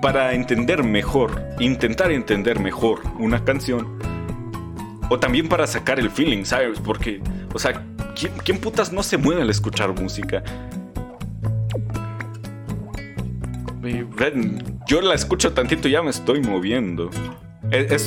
para 0.00 0.34
entender 0.34 0.84
mejor, 0.84 1.44
intentar 1.58 2.12
entender 2.12 2.60
mejor 2.60 3.00
una 3.18 3.44
canción, 3.44 3.98
o 5.10 5.18
también 5.18 5.48
para 5.48 5.66
sacar 5.66 5.98
el 5.98 6.10
feeling, 6.10 6.44
¿sabes? 6.44 6.78
Porque, 6.78 7.20
o 7.52 7.58
sea, 7.58 7.84
¿quién, 8.44 8.58
putas 8.58 8.92
no 8.92 9.02
se 9.02 9.16
mueve 9.16 9.42
al 9.42 9.50
escuchar 9.50 9.92
música? 10.00 10.44
Yo 14.86 15.00
la 15.00 15.14
escucho 15.14 15.52
tantito 15.52 15.88
ya 15.88 16.02
me 16.02 16.10
estoy 16.10 16.40
moviendo. 16.40 17.10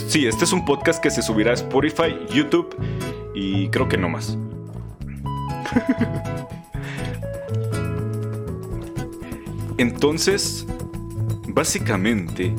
sí, 0.08 0.26
este 0.26 0.46
es 0.46 0.54
un 0.54 0.64
podcast 0.64 1.04
que 1.04 1.12
se 1.12 1.22
subirá 1.22 1.52
a 1.52 1.56
Spotify, 1.56 2.16
YouTube 2.34 2.76
y 3.36 3.68
creo 3.70 3.90
que 3.90 3.98
no 3.98 4.08
más. 4.08 4.38
Entonces, 9.78 10.66
básicamente, 11.48 12.54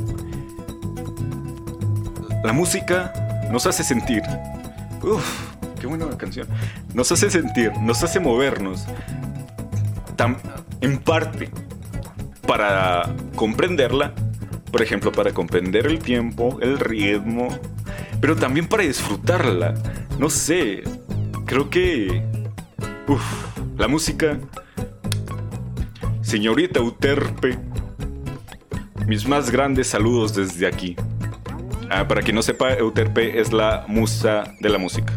la 2.44 2.52
música 2.52 3.12
nos 3.50 3.66
hace 3.66 3.82
sentir. 3.82 4.22
Uf, 5.02 5.24
qué 5.80 5.86
buena 5.86 6.06
canción. 6.16 6.46
Nos 6.94 7.10
hace 7.12 7.30
sentir, 7.30 7.72
nos 7.80 8.02
hace 8.02 8.20
movernos. 8.20 8.86
en 10.80 10.98
parte 10.98 11.50
para 12.46 13.14
comprenderla, 13.34 14.12
por 14.70 14.82
ejemplo, 14.82 15.12
para 15.12 15.32
comprender 15.32 15.86
el 15.86 15.98
tiempo, 15.98 16.58
el 16.60 16.78
ritmo, 16.78 17.48
pero 18.20 18.36
también 18.36 18.66
para 18.68 18.82
disfrutarla. 18.82 19.74
No 20.18 20.30
sé, 20.30 20.82
creo 21.46 21.70
que. 21.70 22.22
Uf, 23.08 23.22
la 23.78 23.88
música 23.88 24.38
Señorita 26.36 26.80
Euterpe, 26.80 27.58
mis 29.06 29.26
más 29.26 29.50
grandes 29.50 29.86
saludos 29.86 30.34
desde 30.34 30.66
aquí. 30.66 30.94
Ah, 31.88 32.06
para 32.06 32.20
quien 32.20 32.36
no 32.36 32.42
sepa, 32.42 32.74
Euterpe 32.74 33.40
es 33.40 33.54
la 33.54 33.86
musa 33.88 34.44
de 34.60 34.68
la 34.68 34.76
música. 34.76 35.14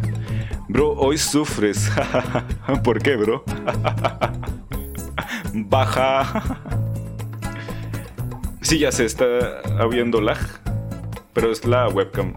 Bro, 0.66 0.92
hoy 0.92 1.18
sufres. 1.18 1.92
¿Por 2.84 3.02
qué, 3.02 3.16
bro? 3.16 3.44
Baja. 5.52 6.62
Sí, 8.62 8.78
ya 8.78 8.90
se 8.90 9.04
está 9.04 9.60
habiendo 9.78 10.22
lag, 10.22 10.38
pero 11.34 11.52
es 11.52 11.66
la 11.66 11.86
webcam. 11.88 12.32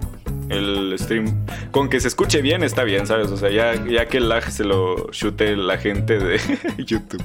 El 0.49 0.93
stream, 0.99 1.45
con 1.71 1.87
que 1.87 2.01
se 2.01 2.09
escuche 2.09 2.41
bien 2.41 2.63
está 2.63 2.83
bien, 2.83 3.07
¿sabes? 3.07 3.31
O 3.31 3.37
sea, 3.37 3.49
ya, 3.49 3.81
ya 3.85 4.07
que 4.07 4.17
el 4.17 4.27
lag 4.27 4.51
se 4.51 4.65
lo 4.65 5.09
chute 5.11 5.55
la 5.55 5.77
gente 5.77 6.19
de 6.19 6.37
YouTube. 6.85 7.23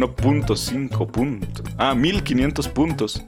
1.5 0.00 1.10
puntos. 1.10 1.64
Ah, 1.78 1.94
1500 1.94 2.68
puntos. 2.68 3.24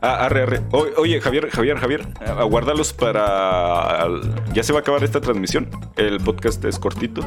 Ah, 0.00 0.26
arre, 0.26 0.42
arre. 0.42 0.62
oye, 0.70 1.20
Javier, 1.20 1.50
Javier, 1.50 1.78
Javier, 1.78 2.06
aguárdalos 2.26 2.92
para. 2.92 4.06
Ya 4.52 4.62
se 4.62 4.72
va 4.72 4.80
a 4.80 4.82
acabar 4.82 5.02
esta 5.04 5.20
transmisión. 5.20 5.68
El 5.96 6.18
podcast 6.20 6.64
es 6.64 6.78
cortito. 6.78 7.22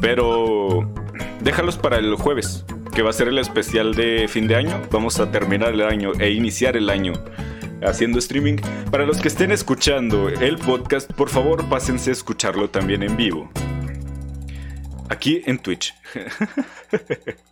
Pero 0.00 0.92
déjalos 1.40 1.76
para 1.76 1.98
el 1.98 2.14
jueves, 2.16 2.64
que 2.94 3.02
va 3.02 3.10
a 3.10 3.12
ser 3.12 3.28
el 3.28 3.38
especial 3.38 3.94
de 3.94 4.26
fin 4.28 4.46
de 4.48 4.56
año. 4.56 4.80
Vamos 4.90 5.20
a 5.20 5.30
terminar 5.30 5.74
el 5.74 5.82
año 5.82 6.12
e 6.18 6.30
iniciar 6.30 6.76
el 6.76 6.90
año 6.90 7.12
haciendo 7.84 8.18
streaming. 8.18 8.56
Para 8.90 9.06
los 9.06 9.20
que 9.20 9.28
estén 9.28 9.52
escuchando 9.52 10.28
el 10.28 10.58
podcast, 10.58 11.12
por 11.12 11.28
favor, 11.28 11.68
pásense 11.68 12.10
a 12.10 12.12
escucharlo 12.12 12.70
también 12.70 13.02
en 13.02 13.16
vivo. 13.16 13.50
Aquí 15.08 15.42
en 15.46 15.58
Twitch. 15.58 15.94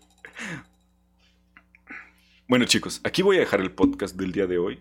Bueno 2.51 2.65
chicos, 2.65 3.01
aquí 3.05 3.23
voy 3.23 3.37
a 3.37 3.39
dejar 3.39 3.61
el 3.61 3.71
podcast 3.71 4.17
del 4.17 4.33
día 4.33 4.49
de 4.49 4.59
hoy. 4.59 4.81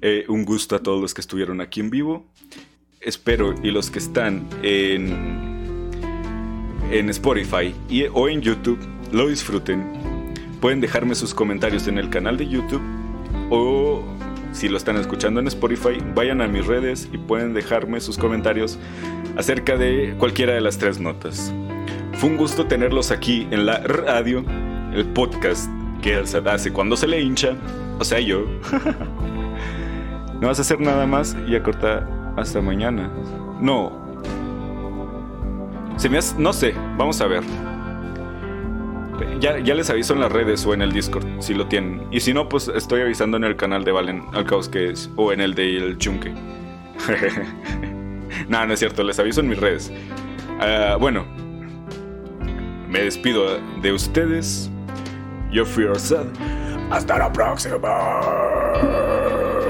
Eh, 0.00 0.24
un 0.28 0.46
gusto 0.46 0.74
a 0.74 0.78
todos 0.78 0.98
los 0.98 1.12
que 1.12 1.20
estuvieron 1.20 1.60
aquí 1.60 1.80
en 1.80 1.90
vivo. 1.90 2.24
Espero 3.02 3.54
y 3.62 3.70
los 3.70 3.90
que 3.90 3.98
están 3.98 4.48
en, 4.62 5.90
en 6.90 7.10
Spotify 7.10 7.74
o 8.14 8.30
en 8.30 8.40
YouTube 8.40 8.78
lo 9.12 9.28
disfruten. 9.28 9.84
Pueden 10.62 10.80
dejarme 10.80 11.14
sus 11.14 11.34
comentarios 11.34 11.88
en 11.88 11.98
el 11.98 12.08
canal 12.08 12.38
de 12.38 12.48
YouTube 12.48 12.82
o 13.50 14.02
si 14.54 14.70
lo 14.70 14.78
están 14.78 14.96
escuchando 14.96 15.40
en 15.40 15.48
Spotify, 15.48 15.98
vayan 16.14 16.40
a 16.40 16.48
mis 16.48 16.64
redes 16.64 17.06
y 17.12 17.18
pueden 17.18 17.52
dejarme 17.52 18.00
sus 18.00 18.16
comentarios 18.16 18.78
acerca 19.36 19.76
de 19.76 20.14
cualquiera 20.18 20.54
de 20.54 20.62
las 20.62 20.78
tres 20.78 20.98
notas. 20.98 21.52
Fue 22.14 22.30
un 22.30 22.38
gusto 22.38 22.66
tenerlos 22.66 23.10
aquí 23.10 23.46
en 23.50 23.66
la 23.66 23.80
radio, 23.80 24.42
el 24.94 25.04
podcast 25.12 25.68
que 26.04 26.26
se 26.26 26.36
hace 26.36 26.70
cuando 26.70 26.98
se 26.98 27.06
le 27.06 27.22
hincha, 27.22 27.56
o 27.98 28.04
sea 28.04 28.20
yo. 28.20 28.40
no 30.40 30.48
vas 30.48 30.58
a 30.58 30.62
hacer 30.62 30.78
nada 30.78 31.06
más 31.06 31.34
y 31.48 31.56
a 31.56 31.62
cortar 31.62 32.06
hasta 32.36 32.60
mañana. 32.60 33.10
No. 33.58 34.04
Se 35.96 36.10
me 36.10 36.18
hace, 36.18 36.38
no 36.38 36.52
sé, 36.52 36.74
vamos 36.98 37.22
a 37.22 37.26
ver. 37.26 37.42
Ya, 39.40 39.58
ya, 39.60 39.74
les 39.74 39.88
aviso 39.88 40.12
en 40.12 40.20
las 40.20 40.30
redes 40.30 40.66
o 40.66 40.74
en 40.74 40.82
el 40.82 40.92
Discord 40.92 41.24
si 41.38 41.54
lo 41.54 41.68
tienen. 41.68 42.02
Y 42.10 42.20
si 42.20 42.34
no, 42.34 42.50
pues 42.50 42.68
estoy 42.68 43.00
avisando 43.00 43.38
en 43.38 43.44
el 43.44 43.56
canal 43.56 43.82
de 43.84 43.92
Valen 43.92 44.24
al 44.34 44.44
caos 44.44 44.68
que 44.68 44.90
es. 44.90 45.10
O 45.16 45.32
en 45.32 45.40
el 45.40 45.54
de 45.54 45.78
El 45.78 45.96
Chunque. 45.96 46.32
no, 48.48 48.66
no 48.66 48.74
es 48.74 48.78
cierto, 48.78 49.02
les 49.04 49.18
aviso 49.18 49.40
en 49.40 49.48
mis 49.48 49.58
redes. 49.58 49.90
Uh, 50.58 50.98
bueno, 50.98 51.24
me 52.90 53.00
despido 53.00 53.58
de 53.80 53.92
ustedes. 53.92 54.70
Yo 55.54 55.64
fui 55.64 55.84
Orsad. 55.84 56.26
Hasta 56.90 57.16
la 57.16 57.32
próxima. 57.32 57.78